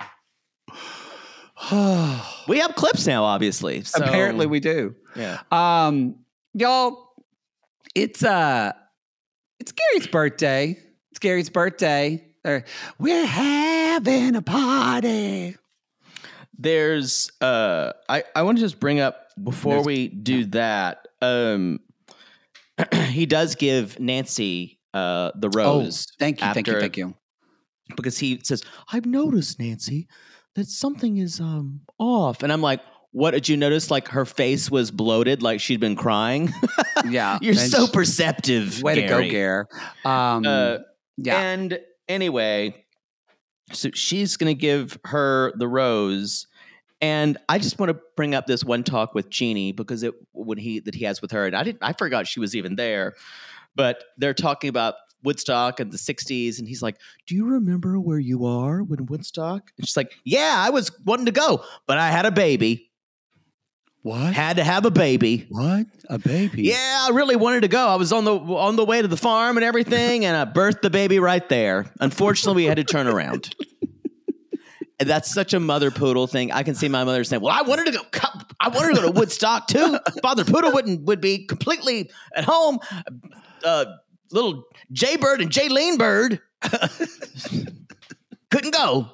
[2.48, 3.82] We have clips now, obviously.
[3.84, 4.96] So, Apparently, we do.
[5.16, 5.40] yeah.
[5.52, 6.18] Um,
[6.54, 7.10] y'all,
[7.96, 8.72] it's uh,
[9.60, 10.78] it's Gerry's birthday.
[11.10, 12.24] It's Gerry's birthday.
[13.00, 15.56] We're having a party.
[16.58, 21.05] There's uh I, I want to just bring up before There's- we do that.
[21.26, 21.80] Um
[23.10, 26.08] he does give Nancy uh the rose.
[26.10, 27.16] Oh, thank you, thank you, thank you.
[27.96, 30.08] Because he says, I've noticed, Nancy,
[30.56, 32.44] that something is um off.
[32.44, 33.90] And I'm like, what did you notice?
[33.92, 36.54] Like her face was bloated, like she'd been crying.
[37.08, 37.38] Yeah.
[37.42, 38.82] You're so sh- perceptive.
[38.82, 39.68] Way to go, Gare.
[40.06, 40.78] Um, Uh,
[41.18, 41.38] yeah.
[41.40, 42.84] And anyway,
[43.74, 46.48] so she's going to give her the rose.
[47.02, 50.58] And I just want to bring up this one talk with Jeannie because it when
[50.58, 53.14] he that he has with her, and I didn't I forgot she was even there.
[53.76, 58.20] But they're talking about Woodstock and the '60s, and he's like, "Do you remember where
[58.20, 62.10] you are when Woodstock?" And she's like, "Yeah, I was wanting to go, but I
[62.10, 62.92] had a baby.
[64.02, 64.34] what?
[64.34, 65.88] Had to have a baby." What?
[66.10, 66.64] A baby?
[66.64, 67.88] Yeah, I really wanted to go.
[67.88, 70.82] I was on the on the way to the farm and everything, and I birthed
[70.82, 71.92] the baby right there.
[72.00, 73.54] Unfortunately, we had to turn around.
[75.00, 76.52] That's such a mother poodle thing.
[76.52, 78.02] I can see my mother saying, "Well, I wanted to go.
[78.60, 80.00] I wanted to go to Woodstock too.
[80.22, 82.80] Father Poodle wouldn't would be completely at home.
[83.64, 83.86] Uh,
[84.32, 86.40] little Jay Bird and Jaylene Bird
[88.52, 89.10] couldn't go.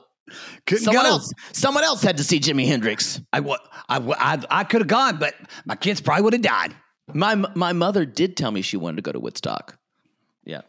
[0.65, 1.09] Couldn't someone go.
[1.09, 3.19] else, someone else had to see Jimi Hendrix.
[3.33, 5.33] I, I, I, I could have gone, but
[5.65, 6.73] my kids probably would have died.
[7.13, 9.77] My my mother did tell me she wanted to go to Woodstock.
[10.45, 10.61] Yeah,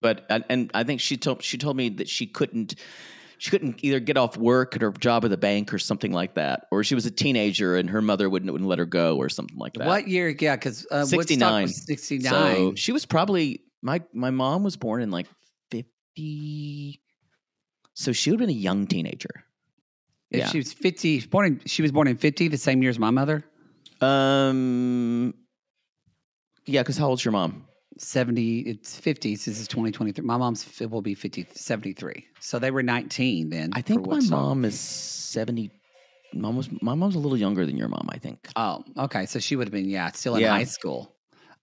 [0.00, 2.74] but and, and I think she told she told me that she couldn't
[3.42, 6.34] she couldn't either get off work at her job at the bank or something like
[6.34, 9.28] that, or she was a teenager and her mother wouldn't wouldn't let her go or
[9.28, 9.88] something like that.
[9.88, 10.28] What year?
[10.28, 11.64] Yeah, because uh, Sixty nine.
[11.64, 12.30] was 69.
[12.30, 15.26] So she was probably my my mom was born in like
[15.72, 17.00] fifty,
[17.94, 19.44] so she would have been a young teenager.
[20.30, 20.46] if yeah.
[20.46, 23.10] she was 50, born in, she was born in 50, the same year as my
[23.10, 23.44] mother.
[24.00, 25.34] Um,
[26.64, 27.66] yeah, because how old's your mom?
[27.98, 29.34] 70, it's 50.
[29.34, 30.24] This is 2023.
[30.24, 32.26] My mom's f- will be 50, 73.
[32.40, 33.70] So they were 19 then.
[33.74, 34.38] I think my Woodstock.
[34.38, 35.70] mom is seventy.
[36.34, 38.08] Mom was my mom's a little younger than your mom.
[38.10, 39.26] I think Oh, okay.
[39.26, 40.50] So she would have been, yeah, still in Yeah.
[40.52, 41.14] high school.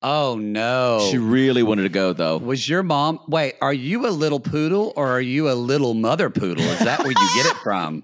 [0.01, 1.09] Oh, no.
[1.11, 2.37] she really wanted to go though.
[2.37, 6.29] Was your mom, wait, are you a little poodle or are you a little mother
[6.29, 6.63] poodle?
[6.63, 8.03] Is that where you get it from?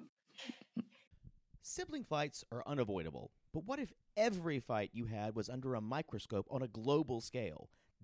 [1.61, 6.47] Sibling fights are unavoidable, but what if every fight you had was under a microscope
[6.49, 7.69] on a global scale?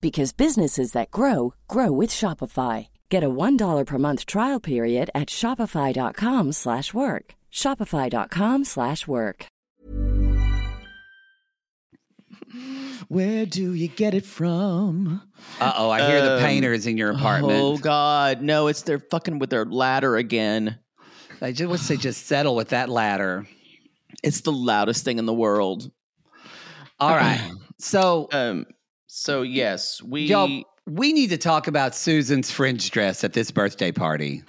[0.00, 2.88] because businesses that grow grow with Shopify.
[3.10, 7.34] Get a $1 per month trial period at Shopify.com slash work.
[7.52, 9.46] Shopify.com slash work.
[13.08, 15.22] Where do you get it from?
[15.60, 17.58] Uh oh, I hear the Um, painters in your apartment.
[17.60, 18.66] Oh God, no!
[18.68, 20.78] It's they're fucking with their ladder again.
[21.42, 23.46] I just wish they just settle with that ladder.
[24.22, 25.90] It's the loudest thing in the world.
[26.98, 27.40] All right.
[27.82, 28.66] So, Um.
[29.12, 30.22] So yes, we.
[30.26, 34.44] y'all, we need to talk about Susan's fringe dress at this birthday party.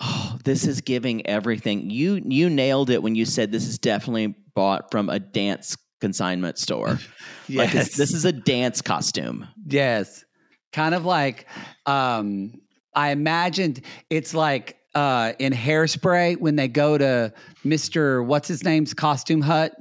[0.00, 1.88] Oh, this is giving everything.
[1.90, 6.58] You you nailed it when you said this is definitely bought from a dance consignment
[6.58, 6.98] store.
[7.48, 7.96] Like it's- Yes.
[7.96, 9.48] this is a dance costume.
[9.66, 10.24] Yes.
[10.72, 11.46] Kind of like
[11.86, 12.52] um
[12.94, 17.32] I imagined it's like uh in hairspray when they go to
[17.64, 18.24] Mr.
[18.24, 19.72] what's his name's costume hut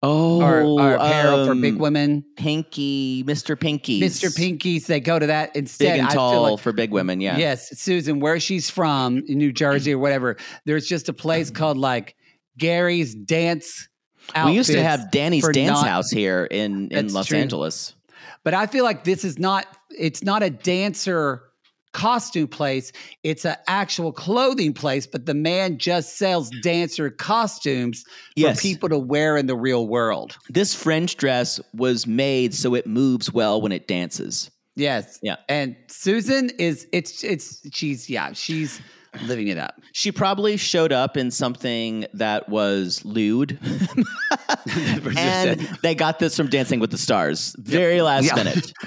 [0.00, 2.24] Oh, or, or apparel for big um, women.
[2.36, 3.58] Pinky, Mr.
[3.58, 4.34] Pinky, Mr.
[4.34, 5.92] Pinky's, they go to that instead.
[5.92, 7.20] big and I feel tall like- for big women.
[7.20, 7.36] Yeah.
[7.36, 10.36] Yes, Susan, where she's from in New Jersey or whatever,
[10.66, 12.14] there's just a place called like
[12.56, 13.88] Gary's Dance.
[14.44, 17.38] we used to have Danny's Dance not- House here in in Los true.
[17.38, 17.94] Angeles.
[18.44, 21.42] But I feel like this is not it's not a dancer
[21.92, 22.92] costume place.
[23.22, 28.04] It's an actual clothing place, but the man just sells dancer costumes
[28.36, 28.56] Yes.
[28.56, 30.36] for people to wear in the real world.
[30.48, 34.50] This French dress was made so it moves well when it dances.
[34.76, 35.18] Yes.
[35.22, 35.36] Yeah.
[35.48, 38.80] And Susan is it's it's she's yeah, she's
[39.24, 39.80] living it up.
[39.92, 43.58] She probably showed up in something that was lewd.
[45.16, 47.54] and they got this from Dancing with the Stars.
[47.58, 48.34] Very last Yeah.
[48.36, 48.72] minute.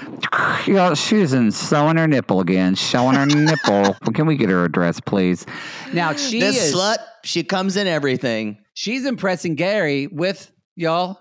[0.66, 3.94] Yeah, Susan showing her nipple again, showing her nipple.
[4.14, 5.44] Can we get her address, please?
[5.92, 8.58] Now she this is slut, she comes in everything.
[8.74, 11.18] she's impressing Gerry with y'all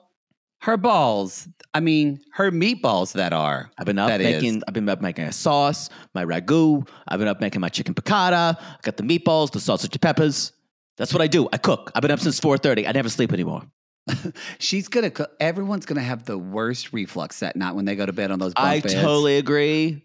[0.62, 1.48] her balls.
[1.74, 3.72] I mean, her meatballs that are.
[3.78, 4.42] I've been up That is.
[4.42, 6.88] making I've been up making a sauce, my ragu.
[7.08, 8.58] I've been up making my chicken piccata.
[8.60, 10.54] I got the meatballs, the sausage peppers.
[10.98, 11.50] That's what I do.
[11.52, 11.92] I cook.
[11.96, 12.88] I've been up since 4:30.
[12.88, 13.64] I never sleep anymore.
[14.60, 15.12] She's gonna.
[15.40, 18.54] Everyone's gonna have the worst reflux that night when they go to bed on those.
[18.54, 18.94] Bunk I beds.
[18.94, 20.04] totally agree.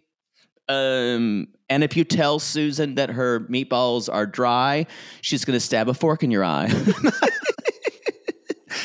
[0.69, 4.87] Um, and if you tell Susan that her meatballs are dry,
[5.23, 6.69] she's to stab a fork in your eye.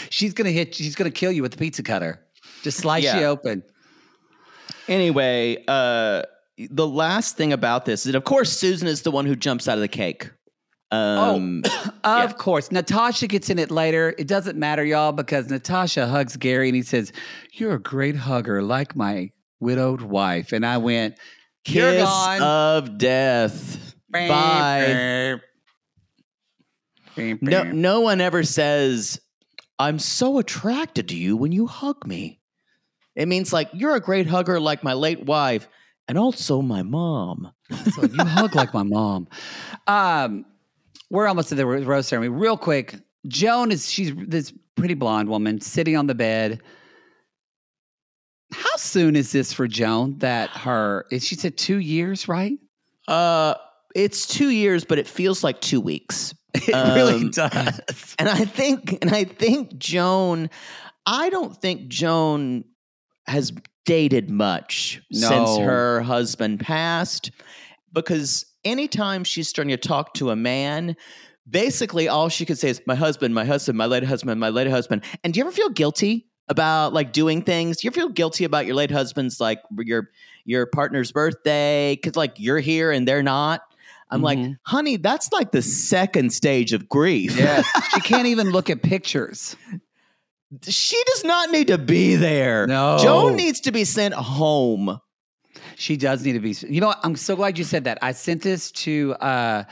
[0.10, 0.76] She's gonna hit.
[0.76, 2.20] She's gonna kill you with the pizza cutter.
[2.64, 3.20] Just slice Yeah.
[3.20, 3.64] you open.
[4.88, 6.24] anyway, uh,
[6.70, 9.68] the last thing about this is, that, of course, Susan is the one who jumps
[9.68, 10.30] out of the cake.
[10.92, 11.64] Um,
[12.04, 14.16] Of course, Natasha gets in it later.
[14.18, 17.14] It doesn't matter, y'all, because Natasha hugs Gerry and he says,
[17.54, 19.30] "You're a great hugger, like my
[19.60, 21.18] widowed wife." And I went,
[21.68, 23.96] "You're kiss gone." of death.
[24.10, 25.40] Bye.
[27.42, 29.20] No, no one ever says,
[29.80, 32.40] I'm so attracted to you when you hug me.
[33.16, 35.68] It means like, you're a great hugger like my late wife
[36.08, 37.52] and also my mom.
[37.94, 39.28] So you hug like my mom.
[39.88, 40.46] Um,
[41.12, 42.30] we're almost at the ro- rose ceremony.
[42.30, 42.96] Real quick,
[43.28, 46.62] Joan is she's this pretty blonde woman sitting on the bed.
[48.54, 50.18] How soon is this for Joan?
[50.20, 52.58] That her is she said two years, right?
[53.08, 53.56] Uh,
[53.96, 56.34] it's two years, but it feels like two weeks.
[56.54, 57.80] It really Um, does.
[58.20, 60.50] And I think, and I think Joan,
[61.06, 62.66] I don't think Joan
[63.26, 63.54] has
[63.86, 67.32] dated much since her husband passed
[67.94, 70.96] because anytime she's starting to talk to a man,
[71.50, 74.68] basically all she could say is, My husband, my husband, my late husband, my late
[74.68, 75.04] husband.
[75.24, 77.78] And do you ever feel guilty about like doing things?
[77.78, 80.10] Do you feel guilty about your late husband's like your
[80.46, 81.98] your partner's birthday?
[82.04, 83.62] Cause like you're here and they're not.
[84.10, 84.58] I'm like, Mhm.
[84.64, 87.38] honey, that's like the second stage of grief.
[87.38, 87.62] Yeah,
[87.94, 89.56] she can't even look at pictures.
[90.68, 92.68] she does not need to be there.
[92.68, 92.98] No.
[93.02, 95.00] Joan needs to be sent home.
[95.82, 96.56] She does need to be.
[96.70, 97.00] You know, what?
[97.04, 97.98] I'm so glad you said that.
[98.04, 99.64] I sent this to uh,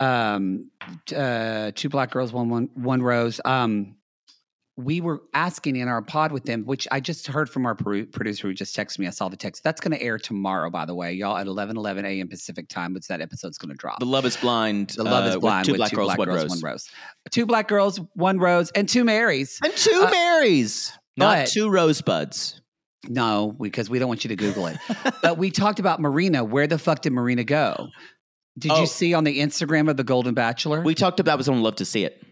[0.00, 0.68] um,
[1.14, 3.40] uh, two black girls, one one one rose.
[3.44, 3.94] Um,
[4.76, 8.48] we were asking in our pod with them, which I just heard from our producer
[8.48, 9.06] who just texted me.
[9.06, 9.62] I saw the text.
[9.62, 12.28] That's going to air tomorrow, by the way, y'all at 11 11 a.m.
[12.28, 12.92] Pacific time.
[12.92, 14.00] Which that episode's going to drop.
[14.00, 14.90] The Love is Blind.
[14.90, 16.48] The Love uh, is Blind Two with black girls, one rose.
[16.50, 16.90] one rose.
[17.30, 19.60] Two black girls, one rose, and two Marys.
[19.62, 20.90] And two Uh, Marys.
[21.16, 22.60] Not two rosebuds.
[23.08, 24.76] No, because we don't want you to Google it.
[25.22, 26.44] but we talked about Marina.
[26.44, 27.88] Where the fuck did Marina go?
[28.58, 28.80] Did Oh.
[28.80, 30.82] you see on the Instagram of the Golden Bachelor?
[30.82, 32.22] We talked about it was on Love to See It.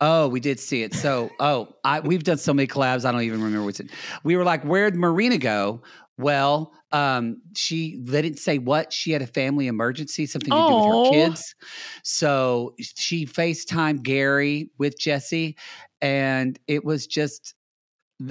[0.00, 0.92] oh, we did see it.
[0.94, 3.04] So, oh, I, we've done so many collabs.
[3.04, 3.90] I don't even remember what's it.
[4.24, 5.82] We were like, where'd Marina go?
[6.18, 8.92] Well, um, she they didn't say what.
[8.92, 11.54] She had a family emergency, something to do with her kids.
[12.04, 15.56] So she FaceTimed Gerry with Jesse,
[16.00, 17.54] and it was just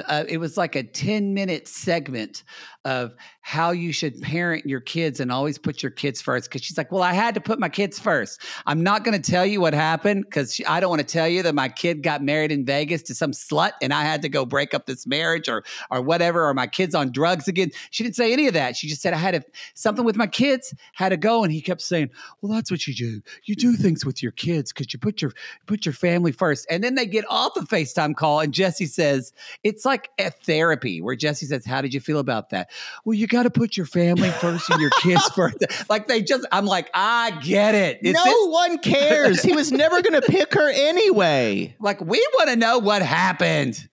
[0.08, 2.44] uh, it was like a 10 minute segment
[2.86, 4.22] of how you should mm.
[4.22, 6.50] parent your kids and always put your kids first.
[6.50, 8.42] Cause she's like, Well, I had to put my kids first.
[8.66, 11.44] I'm not going to tell you what happened because I don't want to tell you
[11.44, 14.46] that my kid got married in Vegas to some slut and I had to go
[14.46, 17.72] break up this marriage or, or whatever, or my kids on drugs again.
[17.92, 18.76] She didn't say any of that.
[18.76, 21.44] She just said, I had to, something with my kids, had to go.
[21.44, 22.12] And he kept saying,
[22.42, 23.22] Well, that's what you do.
[23.44, 25.34] You do things with your kids because you put your,
[25.66, 26.66] put your family first.
[26.70, 29.34] And then they get off the FaceTime call and Jesse says,
[29.64, 32.70] it's like a therapy where Jesse says, How did you feel about that?
[33.06, 35.58] Well, you got to put your family first and your kids first.
[35.90, 38.00] Like they just, I'm like, I get it.
[38.04, 39.42] Is no this- one cares.
[39.42, 41.76] he was never going to pick her anyway.
[41.80, 43.88] like, we want to know what happened.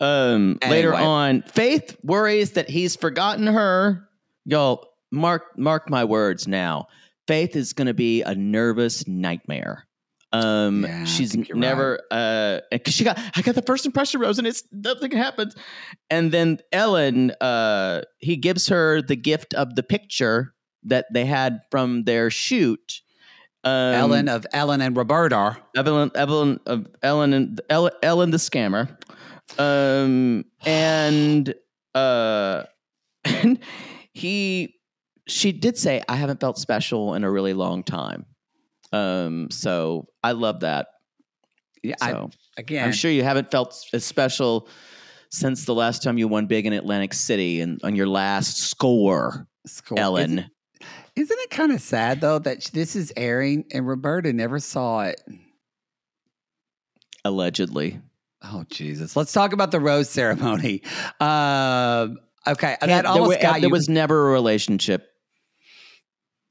[0.00, 4.08] Um, later on, Faith worries that he's forgotten her.
[4.44, 6.86] Y'all, mark mark my words now.
[7.26, 9.87] Faith is going to be a nervous nightmare.
[10.32, 14.46] Um, Yeah, she's never uh, because she got I got the first impression rose, and
[14.46, 15.56] it's nothing happens.
[16.10, 21.60] And then Ellen, uh, he gives her the gift of the picture that they had
[21.70, 23.00] from their shoot.
[23.64, 25.56] Um, Ellen of Ellen and Roberta.
[25.76, 28.96] Evelyn, Evelyn, uh, Ellen, and Ellen, Ellen the scammer,
[29.58, 31.54] um, and
[31.94, 32.64] uh,
[33.24, 33.58] and
[34.12, 34.74] he,
[35.26, 38.26] she did say, "I haven't felt special in a really long time."
[38.92, 40.88] Um, so I love that.
[41.82, 44.68] Yeah, So I, again, I'm sure you haven't felt as special
[45.30, 49.46] since the last time you won big in Atlantic City and on your last score,
[49.66, 49.98] Score.
[49.98, 50.38] Ellen.
[50.38, 50.50] Isn't,
[51.16, 55.20] Isn't it kind of sad though that this is airing and Roberta never saw it?
[57.24, 58.00] Allegedly.
[58.42, 59.16] Oh Jesus!
[59.16, 60.82] Let's talk about the rose ceremony.
[61.20, 63.70] Um, okay, that almost there, got there you.
[63.70, 65.08] was never a relationship.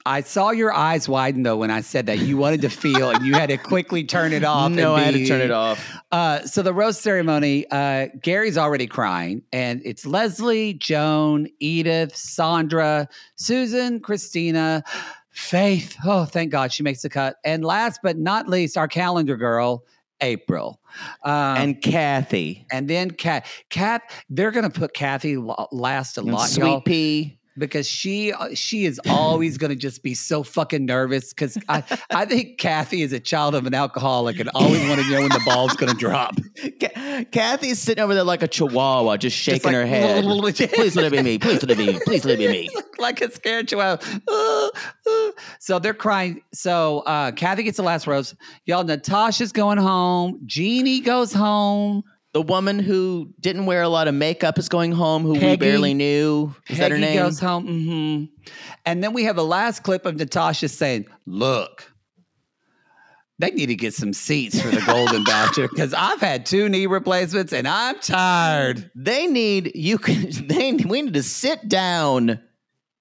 [0.08, 3.26] I saw your eyes widen though when I said that you wanted to feel and
[3.26, 4.72] you had to quickly turn it off.
[4.72, 5.86] no, and I had to turn it off.
[6.12, 13.10] Uh, so the rose ceremony, uh, Gerry's already crying, and it's Leslie, Joan, Edith, Sandra,
[13.36, 14.84] Susan, Christina,
[15.30, 15.96] Faith.
[16.04, 17.36] Oh, thank God she makes the cut.
[17.46, 19.84] And last but not least, our calendar girl,
[20.22, 20.82] April.
[21.24, 22.66] Um, and Kathy.
[22.72, 25.38] and then Kat, Kat, they're gonna put Kathy
[25.72, 27.37] last a and lot, Sweet y'all, Pea.
[27.58, 31.34] Because she uh, she is always gonna just be so fucking nervous.
[31.34, 35.10] Because I I think Kathy is a child of an alcoholic and always want to
[35.10, 36.36] know when the ball's gonna drop.
[36.80, 40.24] Ca- Kathy's sitting over there like a chihuahua, just shaking like, her head.
[40.74, 41.38] Please let it be me.
[41.40, 42.00] Please let it be me.
[42.06, 42.70] Please let it be me.
[43.00, 43.98] like a scared chihuahua.
[44.28, 44.70] Uh,
[45.08, 45.32] uh.
[45.60, 46.42] So they're crying.
[46.54, 48.36] So uh, Kathy gets the last rose.
[48.66, 50.42] Y'all, Natasha's going home.
[50.46, 52.04] Jeannie goes home.
[52.38, 55.96] The woman who didn't wear a lot of makeup is going home, who we barely
[55.96, 56.54] knew.
[56.70, 57.24] Is that her Peggy name?
[57.24, 57.66] goes home.
[57.66, 58.52] hmm
[58.86, 61.92] And then we have a last clip of Natasha saying, "Look."
[63.40, 66.86] They need to get some seats for the Golden Bachelor because I've had two knee
[66.86, 68.92] replacements and I'm tired.
[68.94, 69.98] They need you.
[69.98, 70.74] Can they?
[70.74, 72.30] We need to sit down.
[72.30, 72.40] I-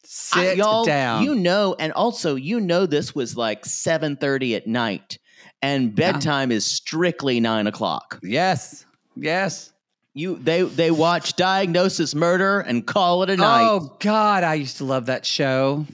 [0.09, 1.25] Sit y'all, down.
[1.25, 5.19] You know, and also you know this was like seven thirty at night,
[5.61, 8.19] and bedtime is strictly nine o'clock.
[8.23, 8.86] yes,
[9.17, 9.73] yes.
[10.15, 13.69] You they they watch Diagnosis Murder and call it a night.
[13.69, 15.85] Oh God, I used to love that show.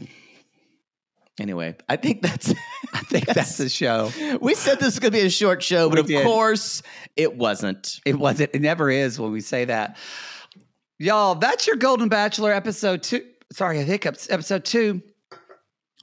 [1.41, 2.53] Anyway, I think that's.
[2.95, 4.11] I think that's the show.
[4.43, 6.25] we said this was going to be a short show, but We of did.
[6.25, 6.83] course
[7.17, 8.01] it wasn't.
[8.05, 8.51] It wasn't.
[8.53, 9.97] It never is when we say that.
[10.99, 13.25] Y'all, that's your Golden Bachelor episode two.
[13.51, 14.31] Sorry, I hiccups.
[14.31, 15.01] Episode two.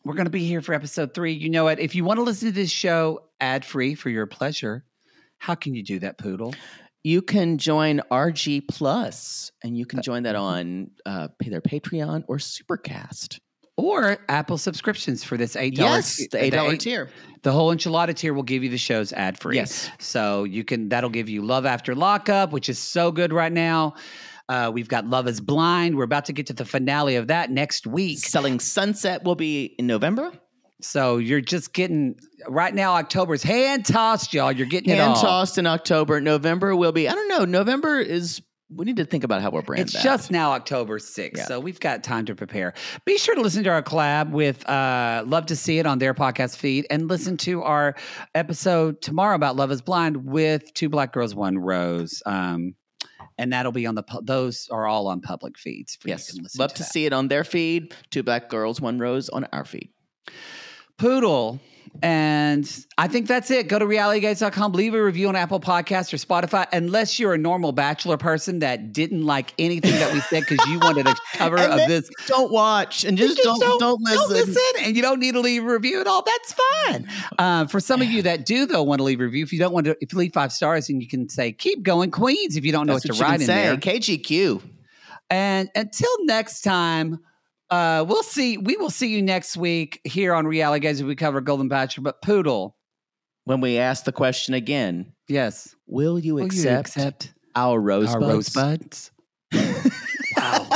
[0.04, 1.34] We're going to be here for episode three.
[1.34, 1.78] You know it.
[1.80, 4.84] If you want to listen to this show ad free for your pleasure,
[5.38, 6.56] how can you do that, Poodle?
[7.04, 12.24] You can join RG Plus, and you Uh, can join that on uh, either Patreon
[12.28, 13.40] or Supercast.
[13.78, 16.20] Or Apple subscriptions for this eight dollars.
[16.20, 17.10] Yes, the eight dollar tier.
[17.44, 19.56] The whole enchilada tier will give you the shows ad free.
[19.56, 19.90] Yes.
[20.00, 23.94] So you can that'll give you Love After Lockup, which is so good right now.
[24.50, 25.96] Uh, we've got Love is Blind.
[25.96, 28.18] We're about to get to the finale of that next week.
[28.20, 30.34] Selling Sunset will be in November.
[30.82, 32.16] So you're just getting
[32.48, 32.94] right now.
[32.94, 34.52] October's hand tossed, y'all.
[34.52, 36.22] You're getting it Hand tossed in October.
[36.22, 37.08] November will be.
[37.10, 37.46] I don't know.
[37.46, 38.42] November is.
[38.72, 39.82] We need to think about how we're brand.
[39.82, 40.04] It's that.
[40.04, 41.46] just now October 6th, Yeah.
[41.46, 42.76] so we've got time to prepare.
[43.04, 46.14] Be sure to listen to our collab with uh, Love to See It on their
[46.14, 47.96] podcast feed and listen to our
[48.36, 52.22] episode tomorrow about Love is Blind with Two Black Girls, One Rose.
[52.28, 52.76] Um,
[53.40, 55.96] and that'll be on the, those are all on public feeds.
[55.96, 56.28] For yes.
[56.30, 56.92] You can listen Love to that.
[56.92, 57.96] see it on their feed.
[58.12, 59.90] Two black girls, one rose on our feed.
[61.00, 61.60] Poodle.
[62.02, 63.68] And I think that's it.
[63.68, 67.72] Go to realitygays.com, leave a review on Apple Podcasts or Spotify, unless you're a normal
[67.74, 71.78] bachelor person that didn't like anything that we said because you wanted a cover of
[71.90, 72.10] this.
[72.28, 74.56] Don't watch and just, don't, don't listen.
[74.82, 76.24] and you don't need to leave a review at all.
[76.24, 77.08] That's fine.
[77.38, 79.60] Uh, for some of you that do, though, want to leave a review, if you
[79.60, 82.56] don't want to, if you leave five stars, and you can say "Keep going, Queens"
[82.56, 83.64] if you don't know That's what what to write in say.
[83.64, 83.78] there.
[83.78, 84.62] KGQ.
[85.32, 87.20] And until next time,
[87.70, 88.58] uh, we'll see.
[88.58, 92.04] We will see you next week here on Reality Gays as we cover Golden Bachelor.
[92.04, 92.76] But Poodle,
[93.46, 98.16] When we ask the question again, yes, will you Will you accept, accept our rosebuds?
[98.16, 99.12] our rosebuds?
[100.38, 100.68] wow.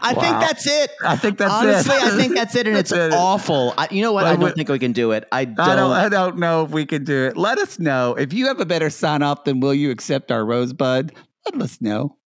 [0.00, 0.90] I think that's it.
[1.04, 2.02] I think that's Honestly, it.
[2.02, 3.12] I think that's it, and it's it.
[3.12, 3.74] awful.
[3.76, 4.22] I, you know what?
[4.24, 5.26] Well, I don't we- think we can do it.
[5.32, 5.58] I don't.
[5.68, 7.36] I don't, I don't know if we can do it.
[7.36, 8.14] Let us know.
[8.14, 11.12] If you have a better sign off than will you accept our rosebud,
[11.52, 12.16] let us know.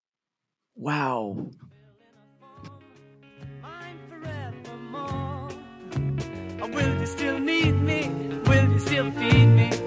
[0.76, 1.50] wow.
[6.72, 8.08] Will you still need me?
[8.46, 9.81] Will you still feed me?